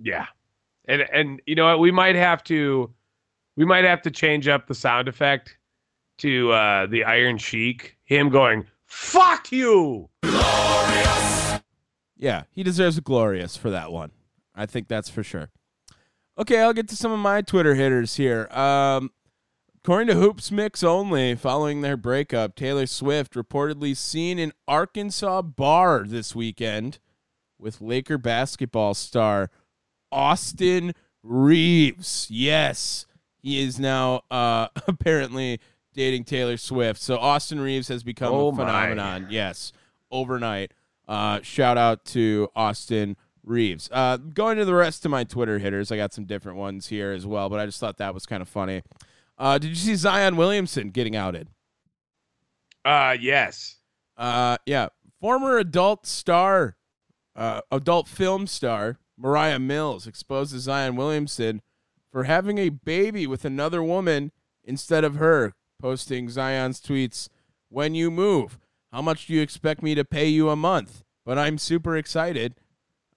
[0.00, 0.26] yeah.
[0.86, 2.92] And and you know what, we might have to
[3.56, 5.56] we might have to change up the sound effect
[6.18, 10.08] to uh the Iron Sheik, him going, "Fuck you."
[12.16, 14.12] Yeah, he deserves a glorious for that one.
[14.54, 15.50] I think that's for sure.
[16.38, 18.48] Okay, I'll get to some of my Twitter hitters here.
[18.50, 19.10] Um,
[19.84, 26.04] according to Hoops Mix only, following their breakup, Taylor Swift reportedly seen in Arkansas bar
[26.06, 26.98] this weekend
[27.58, 29.50] with Laker basketball star
[30.10, 32.28] Austin Reaves.
[32.30, 33.04] Yes,
[33.36, 35.60] he is now uh, apparently
[35.92, 36.98] dating Taylor Swift.
[36.98, 38.64] So Austin Reaves has become Oh a my.
[38.64, 39.26] phenomenon.
[39.28, 39.70] Yes,
[40.10, 40.72] overnight.
[41.06, 43.90] Uh, shout out to Austin Reaves.
[43.92, 47.12] Uh, going to the rest of my Twitter hitters, I got some different ones here
[47.12, 48.82] as well, but I just thought that was kind of funny.
[49.36, 51.48] Uh, did you see Zion Williamson getting outed?
[52.84, 53.76] Uh yes.
[54.16, 54.88] Uh, yeah,
[55.20, 56.76] former adult star,
[57.34, 61.62] uh, adult film star Mariah Mills exposes Zion Williamson
[62.12, 64.30] for having a baby with another woman
[64.62, 67.28] instead of her, posting Zion's tweets,
[67.68, 68.58] "When you move,
[68.92, 72.54] how much do you expect me to pay you a month?" But I'm super excited.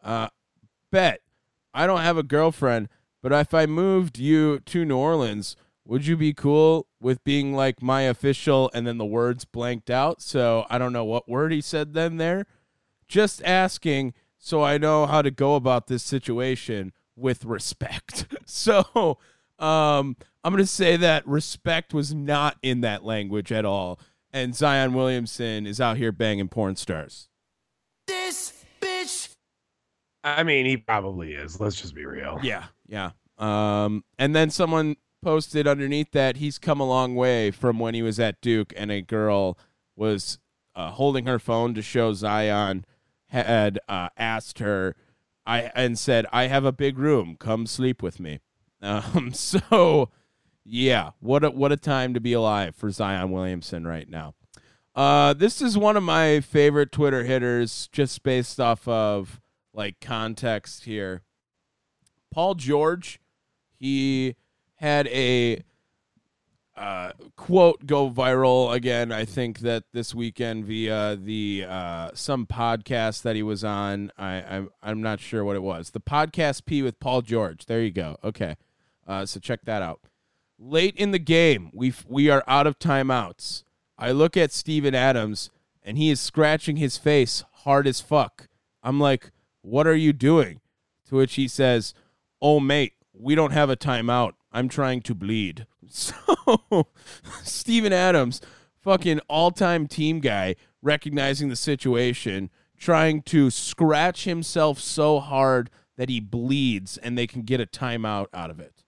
[0.02, 0.30] Uh,
[0.92, 1.22] bet
[1.74, 2.90] I don't have a girlfriend,
[3.22, 5.56] but if I moved you to New Orleans,
[5.88, 10.22] would you be cool with being like my official and then the words blanked out?
[10.22, 12.46] So I don't know what word he said then there.
[13.08, 18.28] Just asking so I know how to go about this situation with respect.
[18.46, 19.18] so
[19.60, 24.00] um I'm going to say that respect was not in that language at all.
[24.32, 27.28] And Zion Williamson is out here banging porn stars.
[28.08, 29.36] This bitch.
[30.24, 31.60] I mean, he probably is.
[31.60, 32.40] Let's just be real.
[32.42, 33.12] Yeah, yeah.
[33.38, 38.02] Um, and then someone posted underneath that he's come a long way from when he
[38.02, 39.58] was at Duke, and a girl
[39.96, 40.40] was
[40.76, 42.86] uh, holding her phone to show Zion
[43.28, 44.96] had uh, asked her,
[45.46, 47.36] I and said, "I have a big room.
[47.40, 48.40] Come sleep with me."
[48.82, 50.10] Um, so
[50.64, 54.34] yeah, what a what a time to be alive for Zion Williamson right now.
[54.96, 59.40] Uh, this is one of my favorite Twitter hitters, just based off of
[59.74, 61.22] like context here.
[62.32, 63.20] Paul George,
[63.72, 64.36] he
[64.78, 65.64] had a
[66.76, 69.12] uh, quote go viral again.
[69.12, 74.12] I think that this weekend via the uh, some podcast that he was on.
[74.18, 75.90] I, I'm I'm not sure what it was.
[75.90, 77.66] The podcast P with Paul George.
[77.66, 78.18] There you go.
[78.24, 78.56] Okay,
[79.08, 80.02] uh, so check that out.
[80.60, 83.64] Late in the game, we we are out of timeouts.
[83.98, 85.50] I look at Steven Adams
[85.82, 88.48] and he is scratching his face hard as fuck.
[88.84, 90.62] I'm like, "What are you doing?"
[91.08, 91.96] To which he says,
[92.40, 94.34] "Oh mate, we don't have a timeout.
[94.52, 96.88] I'm trying to bleed." So,
[97.44, 98.42] Steven Adams,
[98.82, 106.20] fucking all-time team guy, recognizing the situation, trying to scratch himself so hard that he
[106.20, 108.84] bleeds and they can get a timeout out of it.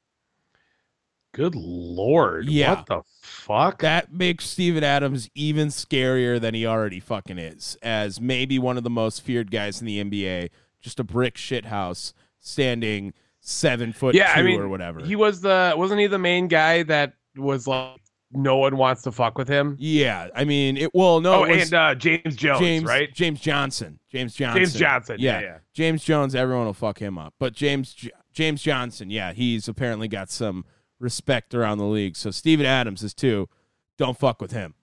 [1.31, 2.45] Good lord.
[2.47, 2.75] Yeah.
[2.75, 3.81] What the fuck?
[3.81, 8.83] That makes Steven Adams even scarier than he already fucking is, as maybe one of
[8.83, 10.49] the most feared guys in the NBA,
[10.81, 15.01] just a brick shit house standing seven foot yeah, two I mean, or whatever.
[15.01, 17.99] He was the wasn't he the main guy that was like
[18.31, 19.75] no one wants to fuck with him?
[19.79, 20.93] yeah, I mean it.
[20.93, 23.13] Well, no, oh, it was and uh, James Jones, James right?
[23.13, 23.99] James Johnson.
[24.11, 24.59] James Johnson.
[24.59, 25.15] James Johnson.
[25.19, 25.57] Yeah, yeah.
[25.73, 26.35] James Jones.
[26.35, 29.09] Everyone will fuck him up, but James J- James Johnson.
[29.09, 30.65] Yeah, he's apparently got some
[30.99, 32.15] respect around the league.
[32.15, 33.49] So Steven Adams is too.
[33.97, 34.75] Don't fuck with him.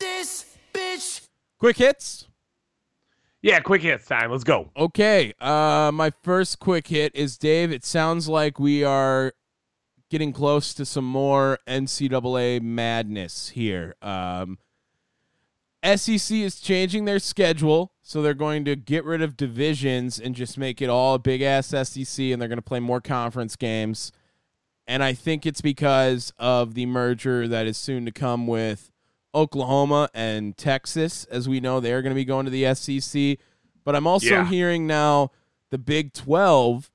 [0.00, 1.28] This bitch.
[1.58, 2.26] Quick hits.
[3.42, 4.30] Yeah, quick hits time.
[4.30, 4.70] Let's go.
[4.76, 5.34] Okay.
[5.40, 7.72] Uh, my first quick hit is Dave.
[7.72, 9.32] It sounds like we are
[10.10, 13.96] getting close to some more NCAA madness here.
[14.00, 14.58] Um,
[15.84, 20.56] SEC is changing their schedule, so they're going to get rid of divisions and just
[20.56, 24.12] make it all a big ass SEC, and they're going to play more conference games.
[24.86, 28.91] And I think it's because of the merger that is soon to come with
[29.34, 31.24] Oklahoma and Texas.
[31.24, 33.38] As we know, they're going to be going to the SEC.
[33.84, 34.48] But I'm also Yeah.
[34.48, 35.30] hearing now
[35.70, 36.90] the Big 12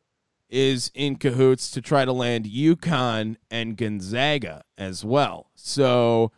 [0.50, 5.52] is in cahoots to try to land UConn and Gonzaga as well.
[5.56, 6.32] So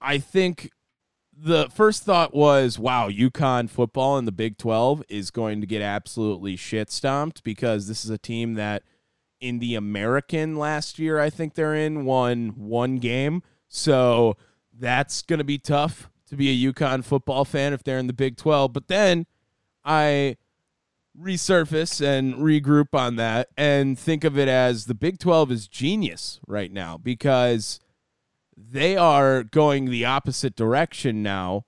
[0.00, 0.70] I think
[1.36, 5.80] the first thought was, wow, UConn football in the Big 12 is going to get
[5.80, 8.82] absolutely shit stomped because this is a team that
[9.40, 13.42] in the American last year, I think they're in, won one game.
[13.68, 14.36] So
[14.78, 18.12] that's going to be tough to be a UConn football fan if they're in the
[18.12, 18.72] Big 12.
[18.72, 19.26] But then
[19.84, 20.36] I
[21.18, 26.40] resurface and regroup on that and think of it as the Big 12 is genius
[26.46, 27.80] right now because
[28.56, 31.64] they are going the opposite direction now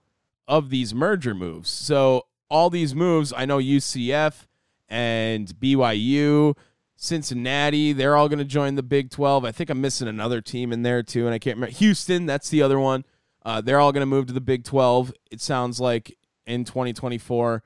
[0.49, 1.71] of these merger moves.
[1.71, 4.47] So all these moves, I know UCF
[4.89, 6.57] and BYU,
[6.97, 9.45] Cincinnati, they're all going to join the Big 12.
[9.45, 11.75] I think I'm missing another team in there too, and I can't remember.
[11.77, 13.05] Houston, that's the other one.
[13.45, 15.13] Uh, they're all going to move to the Big 12.
[15.31, 16.17] It sounds like
[16.47, 17.63] in 2024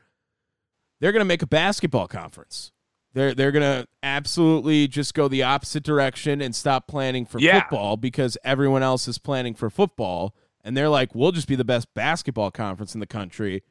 [1.01, 2.73] they're going to make a basketball conference.
[3.15, 7.61] They're they're going to absolutely just go the opposite direction and stop planning for Yeah.
[7.63, 11.65] football because everyone else is planning for football and they're like we'll just be the
[11.65, 13.63] best basketball conference in the country.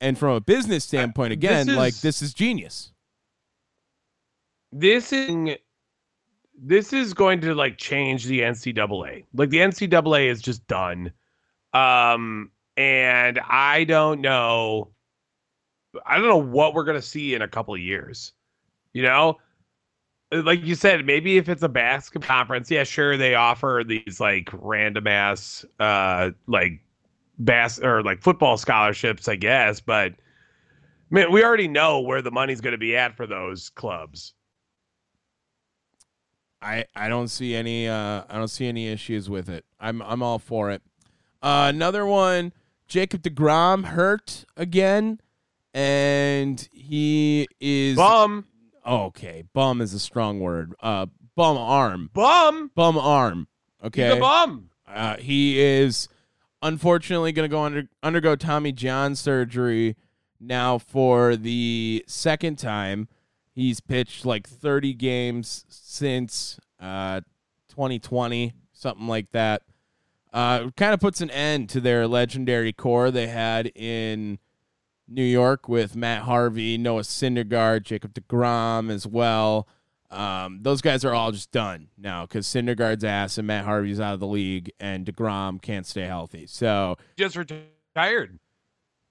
[0.00, 2.92] And from a business standpoint again, is- like this is genius.
[4.72, 5.56] This is
[6.60, 9.24] this is going to like change the NCAA.
[9.34, 11.12] Like the NCAA is just done.
[11.72, 14.90] Um and I don't know
[16.06, 18.32] I don't know what we're to see in a couple of years.
[18.92, 19.38] You know?
[20.30, 24.50] Like you said, maybe if it's a basketball conference, yeah, sure they offer these like
[24.52, 26.80] random ass uh like
[27.42, 30.14] bass or like football scholarships, I guess, but
[31.10, 34.34] man, we already know where the money's to be at for those clubs.
[36.60, 39.64] I I don't see any uh I don't see any issues with it.
[39.78, 40.82] I'm I'm all for it.
[41.40, 42.52] Uh, another one,
[42.88, 45.20] Jacob Degrom hurt again,
[45.72, 48.46] and he is Bum,
[48.84, 49.44] okay.
[49.52, 50.74] Bum is a strong word.
[50.82, 51.06] Uh,
[51.36, 53.46] bum arm, bum, bum arm.
[53.84, 54.70] Okay, he's a bum.
[54.88, 56.08] uh, he is
[56.60, 59.94] unfortunately going to go under undergo Tommy John surgery
[60.40, 63.06] now for the second time.
[63.58, 67.22] He's pitched like 30 games since uh,
[67.70, 69.62] 2020, something like that.
[70.32, 74.38] Uh, kind of puts an end to their legendary core they had in
[75.08, 79.66] New York with Matt Harvey, Noah Syndergaard, Jacob DeGrom as well.
[80.08, 84.14] Um, those guys are all just done now because Syndergaard's ass and Matt Harvey's out
[84.14, 86.46] of the league, and Degrom can't stay healthy.
[86.46, 88.38] So Just retired.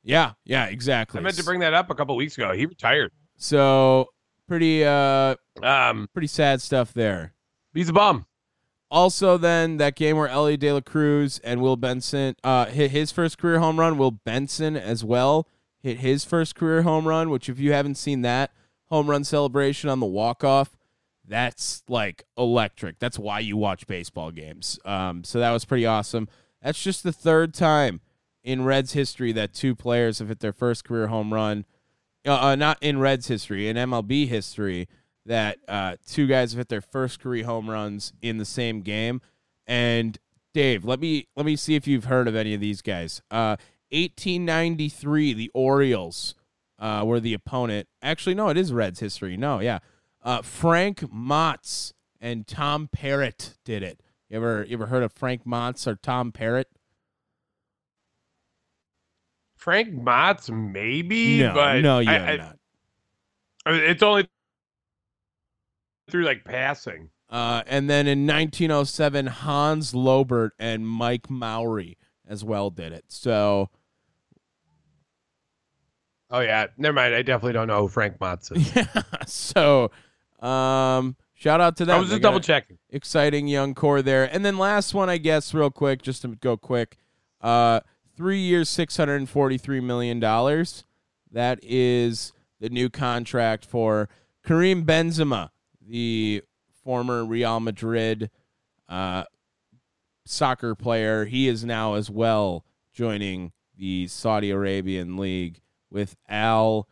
[0.05, 1.19] yeah, yeah, exactly.
[1.19, 2.53] I meant to bring that up a couple weeks ago.
[2.53, 3.11] He retired.
[3.35, 4.07] So
[4.47, 7.33] pretty, uh, Um, pretty sad stuff there.
[7.73, 8.25] he's a bum.
[8.89, 13.11] Also, then that game where Elly De La Cruz and Will Benson uh, hit his
[13.11, 13.97] first career home run.
[13.97, 15.47] Will Benson as well
[15.79, 17.29] hit his first career home run.
[17.29, 18.51] Which, if you haven't seen that
[18.85, 20.77] home run celebration on the walk off,
[21.27, 22.99] that's like electric.
[22.99, 24.79] That's why you watch baseball games.
[24.85, 26.29] Um, so that was pretty awesome.
[26.61, 27.99] That's just the third time
[28.43, 31.65] in Reds history that two players have hit their first career home run.
[32.27, 34.87] Uh, uh, not in Reds history, in MLB history,
[35.25, 39.21] that uh, two guys have hit their first career home runs in the same game.
[39.65, 40.17] And
[40.53, 43.21] Dave, let me let me see if you've heard of any of these guys.
[43.31, 43.55] Uh,
[43.91, 46.35] 1893, the Orioles
[46.79, 47.87] uh, were the opponent.
[48.01, 49.37] Actually, no, it is Reds history.
[49.37, 49.79] No, yeah,
[50.23, 54.01] uh, Frank Motz and Tom Parrott did it.
[54.29, 56.67] You ever you ever heard of Frank Motz or Tom Parrott?
[59.67, 62.57] Frank Motz, maybe, No, but no, you I- I- not.
[63.65, 64.25] It's only
[66.09, 67.09] through like passing.
[67.29, 73.03] Uh, and then in 1907, Hans Lobert and Mike Mowrey as well did it.
[73.09, 73.69] So
[76.29, 77.13] Oh yeah, never mind.
[77.13, 78.73] I definitely don't know who Frank Motz is.
[78.73, 79.91] yeah, so
[80.39, 81.97] um, shout out to them.
[81.97, 82.77] I was just double checking.
[82.89, 84.33] Exciting young core there.
[84.33, 86.97] And then last one, I guess, real quick, just to go quick.
[87.41, 87.81] Uh,
[88.17, 90.83] three years, six hundred and forty-three million dollars.
[91.31, 94.09] That is the new contract for
[94.43, 96.43] Karim Benzema, the
[96.83, 98.31] former Real Madrid
[98.89, 99.25] uh,
[100.25, 101.25] soccer player.
[101.25, 105.61] He is now as well joining the Saudi Arabian league
[105.91, 106.87] with Al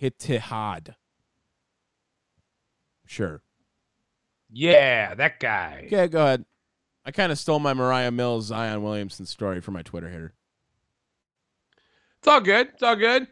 [0.00, 0.94] Ittihad.
[3.06, 3.42] Sure.
[4.50, 5.82] Yeah, that guy.
[5.86, 6.44] Okay, go ahead.
[7.04, 10.32] I kind of stole my Moriah Mills Zion Williamson story from my Twitter hitter.
[12.24, 12.68] It's all good.
[12.68, 13.28] It's all good.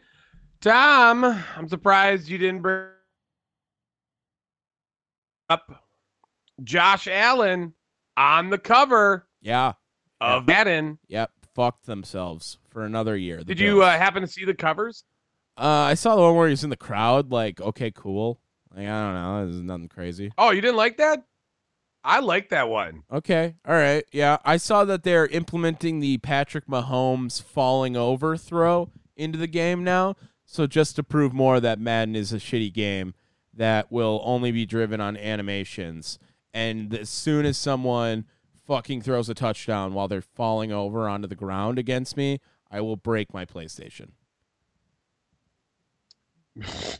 [0.61, 2.89] Tom, I'm surprised you didn't bring
[5.49, 5.83] up
[6.63, 7.73] Josh Allen
[8.15, 9.73] on the cover Yeah.
[10.21, 10.99] of Madden.
[11.07, 11.31] Yep.
[11.55, 13.39] Fucked themselves for another year.
[13.43, 15.05] Did you uh, happen to see the covers?
[15.57, 17.31] Uh, I saw the one where he's in the crowd.
[17.31, 18.39] Like, okay, cool.
[18.75, 19.47] Like, I don't know.
[19.47, 20.31] This is nothing crazy.
[20.37, 21.23] Oh, you didn't like that?
[22.03, 23.03] I like that one.
[23.11, 23.55] Okay.
[23.65, 24.03] All right.
[24.11, 24.37] Yeah.
[24.43, 30.15] I saw that they're implementing the Patrick Mahomes falling over throw into the game now.
[30.45, 33.13] So just to prove more that Madden is a shitty game
[33.53, 36.19] that will only be driven on animations.
[36.53, 38.25] And as soon as someone
[38.67, 42.39] fucking throws a touchdown while they're falling over onto the ground against me,
[42.69, 44.11] I will break my PlayStation.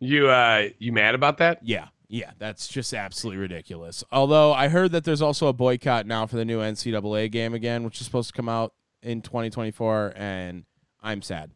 [0.00, 1.60] You uh you mad about that?
[1.62, 1.88] Yeah.
[2.08, 4.02] Yeah, that's just absolutely ridiculous.
[4.10, 7.84] Although I heard that there's also a boycott now for the new NCAA game again,
[7.84, 10.64] which is supposed to come out in 2024, and
[11.02, 11.50] I'm sad.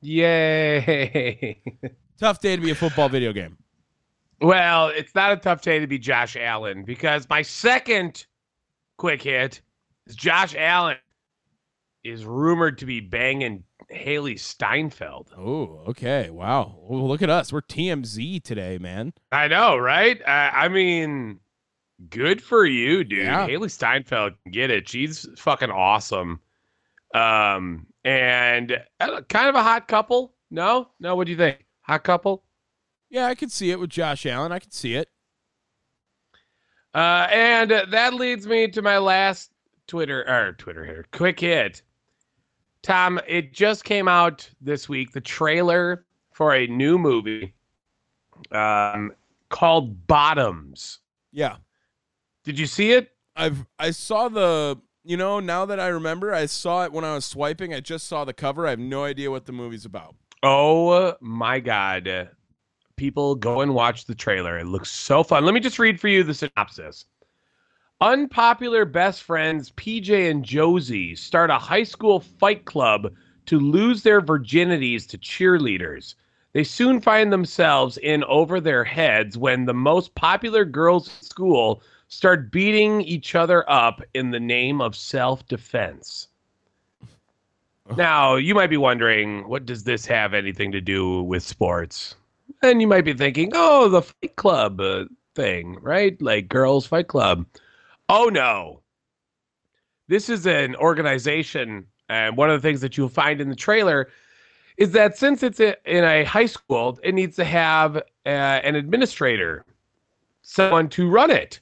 [0.00, 1.60] Yay.
[2.18, 3.56] Tough day to be a football video game.
[4.40, 8.26] well, it's not a tough day to be Josh Allen because my second
[8.96, 9.60] quick hit
[10.06, 10.96] is Josh Allen
[12.04, 15.28] is rumored to be banging Hailee Steinfeld.
[15.36, 16.30] Oh, okay.
[16.30, 16.78] Wow.
[16.82, 17.52] Well, look at us.
[17.52, 19.12] We're TMZ today, man.
[19.30, 20.20] I know, right?
[20.22, 21.40] Uh, I mean,
[22.08, 23.24] good for you, dude.
[23.24, 23.46] Yeah.
[23.46, 24.88] Hailee Steinfeld get it.
[24.88, 26.40] She's fucking awesome.
[27.14, 30.34] Um, and uh, kind of a hot couple.
[30.50, 31.14] No, no.
[31.14, 31.64] What do you think?
[31.82, 32.42] Hot couple.
[33.10, 34.52] Yeah, I could see it with Josh Allen.
[34.52, 35.08] I could see it.
[36.94, 39.50] Uh, and that leads me to my last
[39.86, 41.06] Twitter or Twitter here.
[41.12, 41.82] Quick hit.
[42.82, 47.54] Tom, it just came out this week, the trailer for a new movie
[48.50, 49.12] um,
[49.48, 50.98] called Bottoms.
[51.30, 51.56] Yeah.
[52.44, 53.10] Did you see it?
[53.36, 57.14] I've I saw the you know, now that I remember, I saw it when I
[57.14, 57.74] was swiping.
[57.74, 58.66] I just saw the cover.
[58.66, 60.14] I have no idea what the movie's about.
[60.42, 62.30] Oh my God.
[62.96, 64.58] People go and watch the trailer.
[64.58, 65.44] It looks so fun.
[65.44, 67.06] Let me just read for you the synopsis.
[68.02, 73.14] Unpopular best friends PJ and Josie start a high school fight club
[73.46, 76.16] to lose their virginities to cheerleaders.
[76.52, 81.80] They soon find themselves in over their heads when the most popular girls at school
[82.08, 86.26] start beating each other up in the name of self defense.
[87.96, 92.16] Now, you might be wondering, what does this have anything to do with sports?
[92.62, 95.04] And you might be thinking, oh, the fight club uh,
[95.36, 96.20] thing, right?
[96.20, 97.46] Like girls' fight club.
[98.08, 98.82] Oh, no.
[100.08, 104.08] This is an organization And one of the things that you'll find in the trailer
[104.76, 108.74] is that since it's a, in a high school, it needs to have uh, an
[108.74, 109.64] administrator,
[110.42, 111.60] someone to run it.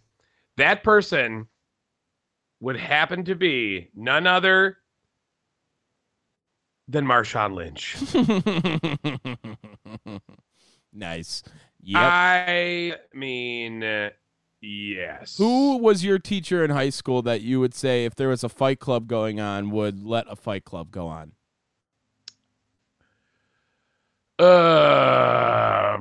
[0.57, 1.47] That person
[2.61, 4.79] would happen to be none other
[6.89, 7.97] than Marshawn Lynch.
[10.93, 11.43] nice.
[11.83, 12.03] Yep.
[12.03, 14.11] I mean, uh,
[14.61, 15.37] yes.
[15.39, 18.49] Who was your teacher in high school that you would say, if there was a
[18.49, 21.33] fight club going on, would let a fight club go on?
[24.39, 25.99] Uh,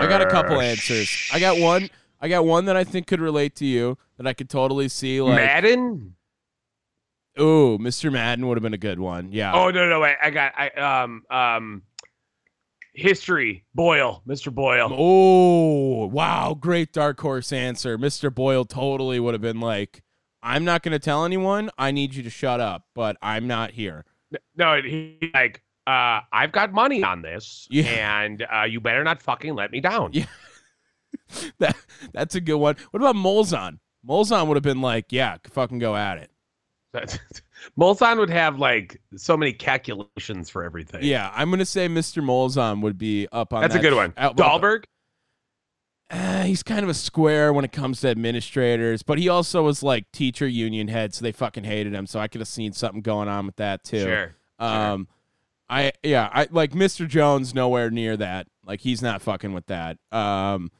[0.00, 1.30] I got a couple answers.
[1.32, 1.90] I got one.
[2.20, 5.20] I got one that I think could relate to you that I could totally see.
[5.20, 6.14] Like, Madden.
[7.40, 8.12] ooh, Mr.
[8.12, 9.32] Madden would have been a good one.
[9.32, 9.52] Yeah.
[9.52, 11.82] Oh no no wait I got I um um
[12.94, 14.52] history Boyle Mr.
[14.54, 14.88] Boyle.
[14.92, 16.54] Oh, wow.
[16.58, 17.96] Great dark horse answer.
[17.98, 18.34] Mr.
[18.34, 20.02] Boyle totally would have been like,
[20.42, 21.70] I'm not going to tell anyone.
[21.78, 24.04] I need you to shut up, but I'm not here.
[24.56, 27.84] No he like uh I've got money on this Yeah.
[28.24, 30.10] and uh you better not fucking let me down.
[30.12, 30.24] Yeah.
[31.58, 31.76] That
[32.12, 32.76] That's a good one.
[32.90, 33.78] What about Molzon?
[34.06, 36.30] Molzon would have been like, yeah, fucking go at it.
[37.78, 41.00] Molzon would have like so many calculations for everything.
[41.02, 42.22] Yeah, I'm going to say Mr.
[42.22, 44.12] Molzon would be up on That's a good one.
[44.16, 44.84] out- Dahlberg.
[46.10, 49.82] Uh, he's kind of a square when it comes to administrators, but he also was
[49.82, 52.06] like teacher union head, so they fucking hated him.
[52.06, 54.00] So I could have seen something going on with that too.
[54.02, 54.34] Sure.
[54.58, 55.08] Um,
[55.70, 57.08] I yeah, I like Mr.
[57.08, 58.46] Jones nowhere near that.
[58.66, 59.96] Like he's not fucking with that.
[60.12, 60.70] Um,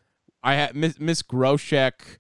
[0.43, 2.19] I had Miss Miss Groshek,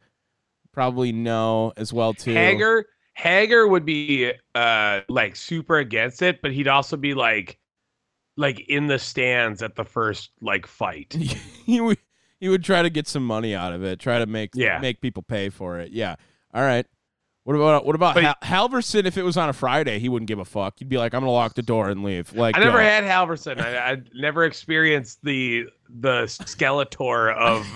[0.73, 2.33] probably no as well too.
[2.33, 7.59] Hager Hager would be uh like super against it, but he'd also be like
[8.37, 11.13] like in the stands at the first like fight.
[11.67, 11.99] he would
[12.41, 14.79] he would try to get some money out of it, try to make Yeah.
[14.79, 15.93] make people pay for it.
[15.93, 16.17] Yeah.
[16.55, 16.87] All right.
[17.45, 19.05] What about what about Hal- Halverson?
[19.05, 20.79] If it was on a Friday, he wouldn't give a fuck.
[20.79, 22.85] He'd be like, "I'm gonna lock the door and leave." Like I never go.
[22.85, 23.61] had Halverson.
[23.61, 27.67] I, I never experienced the the Skeletor of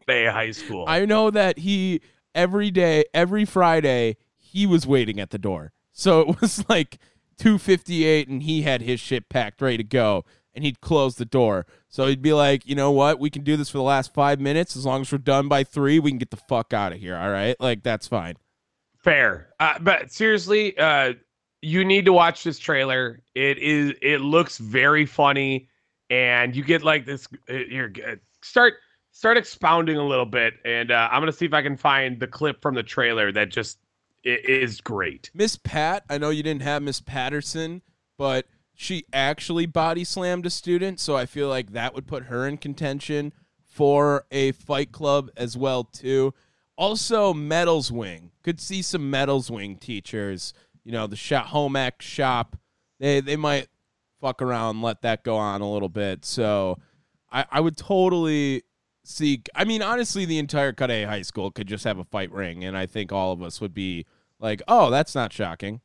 [0.06, 0.84] Bay High School.
[0.86, 2.02] I know that he
[2.36, 4.16] every day, every Friday,
[4.52, 5.72] he was waiting at the door.
[5.92, 6.98] So it was like
[7.38, 10.24] 258 and he had his shit packed ready to go
[10.54, 11.66] and he'd close the door.
[11.88, 13.20] So he'd be like, "You know what?
[13.20, 15.64] We can do this for the last 5 minutes as long as we're done by
[15.64, 17.56] 3, we can get the fuck out of here, all right?
[17.60, 18.36] Like that's fine."
[18.98, 21.12] Fair, uh, but seriously, uh,
[21.62, 23.20] you need to watch this trailer.
[23.34, 23.92] It is.
[24.02, 25.68] It looks very funny,
[26.10, 27.28] and you get like this.
[27.48, 28.74] you're uh, start
[29.12, 32.26] start expounding a little bit, and uh, I'm gonna see if I can find the
[32.26, 33.78] clip from the trailer that just
[34.26, 35.30] is great.
[35.34, 37.82] Miss Pat, I know you didn't have Miss Patterson,
[38.18, 42.46] but she actually body slammed a student, so I feel like that would put her
[42.46, 43.32] in contention
[43.64, 46.34] for a fight club as well too.
[46.76, 50.52] Also, Metals Wing could see some Metals Wing teachers.
[50.84, 52.56] You know, the shop, home ec shop.
[53.00, 53.68] They they might
[54.20, 56.24] fuck around, let that go on a little bit.
[56.24, 56.78] So,
[57.30, 58.62] I I would totally
[59.04, 59.42] see.
[59.54, 62.62] I mean, honestly, the entire Cut A high school could just have a fight ring,
[62.64, 64.04] and I think all of us would be
[64.40, 65.80] like, oh, that's not shocking.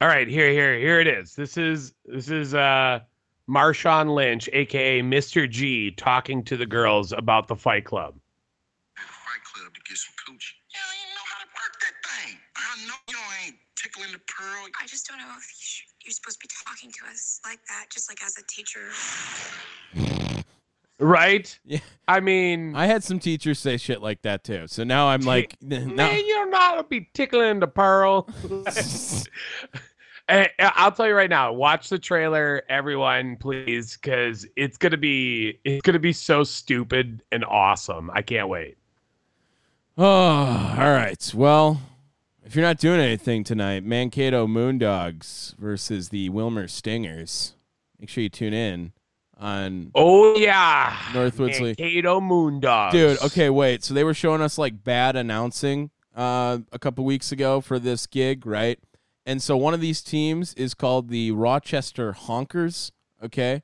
[0.00, 1.34] All right, here, here, here it is.
[1.34, 3.00] This is this is uh
[3.48, 5.48] Marshawn Lynch, aka Mr.
[5.48, 8.14] G, talking to the girls about the Fight Club.
[8.96, 10.58] Fight Club to get some coochie.
[10.72, 12.38] You don't even know how to work that thing.
[12.56, 14.66] I know you ain't tickling the pearl.
[14.80, 17.60] I just don't know if you sh- you're supposed to be talking to us like
[17.68, 18.90] that, just like as a teacher.
[20.98, 21.58] Right?
[21.64, 21.80] Yeah.
[22.06, 24.66] I mean, I had some teachers say shit like that too.
[24.66, 28.28] So now I'm like, man, you don't know how to be tickling the pearl.
[30.28, 31.52] I'll tell you right now.
[31.52, 37.44] Watch the trailer, everyone, please, because it's gonna be it's gonna be so stupid and
[37.44, 38.10] awesome.
[38.14, 38.78] I can't wait.
[39.98, 40.04] oh,
[40.78, 41.32] all right.
[41.34, 41.80] Well,
[42.44, 47.54] if you're not doing anything tonight, Mankato Moondogs versus the Willmar Stingers.
[47.98, 48.92] Make sure you tune in
[49.42, 51.78] on Oh yeah, Northwoods League.
[51.78, 53.82] Mankato Moondogs, Dude, okay, wait.
[53.82, 58.06] So they were showing us like bad announcing uh, a couple weeks ago for this
[58.06, 58.78] gig, right?
[59.26, 62.92] And so one of these teams is called the Rochester Honkers,
[63.22, 63.62] okay?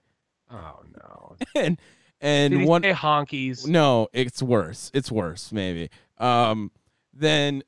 [0.50, 1.78] Oh no, and
[2.20, 3.66] and one say honkies?
[3.66, 4.90] no, it's worse.
[4.92, 5.90] It's worse, maybe.
[6.18, 6.72] Um,
[7.14, 7.62] then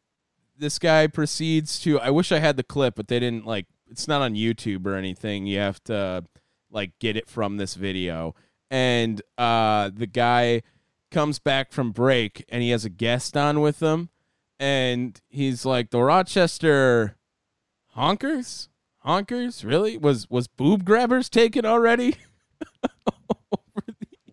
[0.58, 2.00] this guy proceeds to.
[2.00, 3.66] I wish I had the clip, but they didn't like.
[3.88, 5.46] It's not on YouTube or anything.
[5.46, 6.24] You have to
[6.70, 8.34] like get it from this video.
[8.70, 10.62] And uh, the guy
[11.10, 14.10] comes back from break, and he has a guest on with him,
[14.58, 17.16] and he's like, "The Rochester
[17.96, 18.68] honkers,
[19.04, 22.16] honkers, really was was boob grabbers taken already."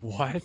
[0.08, 0.42] What?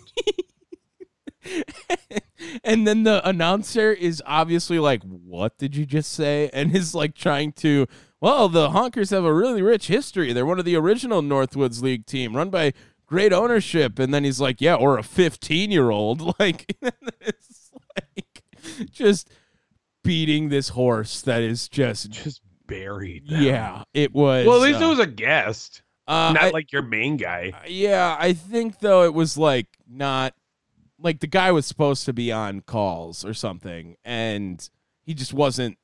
[2.63, 6.49] and then the announcer is obviously like, what did you just say?
[6.51, 7.87] And is like trying to,
[8.23, 10.31] well, the Honkers have a really rich history.
[10.31, 12.71] They're one of the original Northwoods League team run by
[13.05, 13.99] great ownership.
[13.99, 16.33] And then he's like, yeah, or a 15 year old.
[16.39, 18.43] Like, it's like
[18.91, 19.29] just
[20.05, 23.27] beating this horse that is just, Just buried.
[23.27, 23.41] them.
[23.43, 24.45] yeah, it was.
[24.47, 27.51] Well, at least uh, it was a guest, uh, not I- like your main guy.
[27.67, 30.33] Yeah, I think though it was like not
[30.97, 34.65] like the guy was supposed to be on calls or something, and
[35.05, 35.77] he just wasn't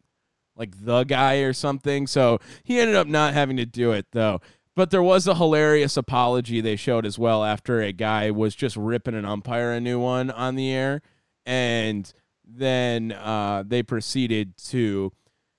[0.59, 2.05] like the guy or something.
[2.05, 4.41] So he ended up not having to do it though.
[4.75, 8.77] But there was a hilarious apology they showed as well after a guy was just
[8.77, 11.01] ripping an umpire a new one on the air,
[11.45, 12.11] and
[12.45, 15.11] then uh, they proceeded to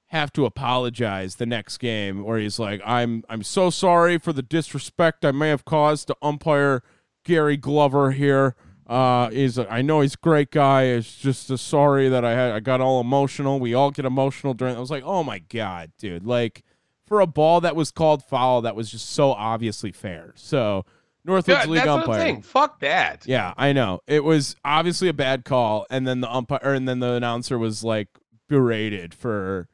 [0.06, 4.42] have to apologize the next game where he's like I'm I'm so sorry for the
[4.42, 6.82] disrespect I may have caused to umpire
[7.24, 8.56] Gary Glover here.
[8.90, 10.84] Uh is I know he's a great guy.
[10.84, 13.60] It's just uh, sorry that I had I got all emotional.
[13.60, 16.64] We all get emotional during I was like, "Oh my god, dude." Like
[17.06, 20.32] for a ball that was called foul that was just so obviously fair.
[20.34, 20.84] So
[21.26, 22.42] Northwoods Yeah, League that's what I'm umpire.
[22.42, 23.26] Fuck that.
[23.26, 24.00] Yeah, I know.
[24.08, 27.84] It was obviously a bad call, and then the umpire and then the announcer was
[27.84, 28.08] like
[28.48, 29.68] berated for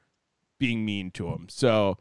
[0.58, 1.46] being mean to him.
[1.48, 1.96] So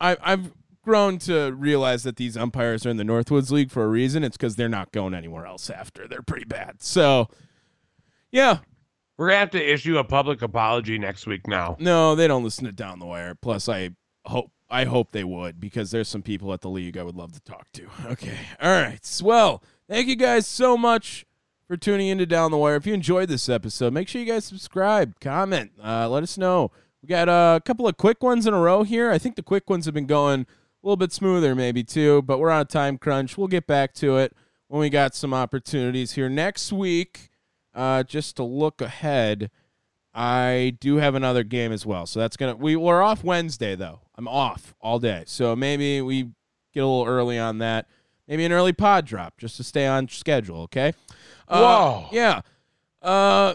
[0.00, 0.52] I, I've
[0.82, 4.24] grown to realize that these umpires are in the Northwoods League for a reason.
[4.24, 6.08] It's because they're not going anywhere else after.
[6.08, 6.82] They're pretty bad.
[6.82, 7.28] So
[8.32, 8.58] yeah,
[9.16, 11.76] We're gonna have to issue a public apology next week now.
[11.78, 13.34] no, they don't listen to Down the Wire.
[13.34, 13.90] Plus, I
[14.26, 17.32] hope I hope they would because there's some people at the league I would love
[17.32, 17.86] to talk to.
[18.12, 19.20] Okay, all right.
[19.22, 21.26] Well, thank you guys so much
[21.66, 22.76] for tuning into Down the Wire.
[22.76, 26.70] If you enjoyed this episode, make sure you guys subscribe, comment, uh, let us know.
[27.02, 29.10] We got a couple of quick ones in a row here.
[29.10, 30.46] I think the quick ones have been going
[30.82, 33.36] a little bit smoother, maybe too, but we're on a time crunch.
[33.36, 34.34] We'll get back to it
[34.68, 37.30] when we got some opportunities here next week.
[37.74, 39.50] Uh, just to look ahead,
[40.14, 42.06] I do have another game as well.
[42.06, 44.00] So that's gonna we we're off Wednesday though.
[44.16, 45.24] I'm off all day.
[45.26, 46.24] So maybe we
[46.74, 47.86] get a little early on that.
[48.26, 50.92] Maybe an early pod drop just to stay on schedule, okay?
[51.48, 52.08] Uh, Whoa.
[52.12, 52.40] Yeah.
[53.02, 53.54] Uh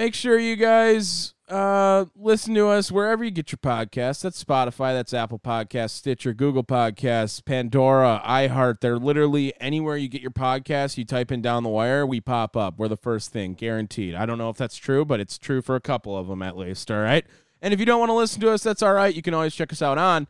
[0.00, 4.22] make sure you guys uh listen to us wherever you get your podcasts.
[4.22, 8.80] That's Spotify, that's Apple Podcasts, Stitcher, Google Podcasts, Pandora, iHeart.
[8.80, 12.56] They're literally anywhere you get your podcasts, you type in down the wire, we pop
[12.56, 12.78] up.
[12.78, 14.14] We're the first thing, guaranteed.
[14.14, 16.56] I don't know if that's true, but it's true for a couple of them at
[16.56, 17.26] least, all right?
[17.60, 19.14] And if you don't want to listen to us, that's all right.
[19.14, 20.28] You can always check us out on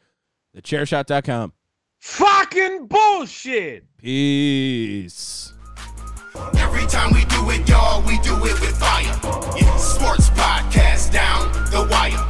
[0.57, 1.53] thechairshot.com.
[2.01, 3.85] Fucking bullshit.
[3.99, 5.53] Peace.
[6.59, 9.19] Every time we do it, y'all, we do it with fire.
[9.57, 12.30] Yeah, sports podcast down the wire.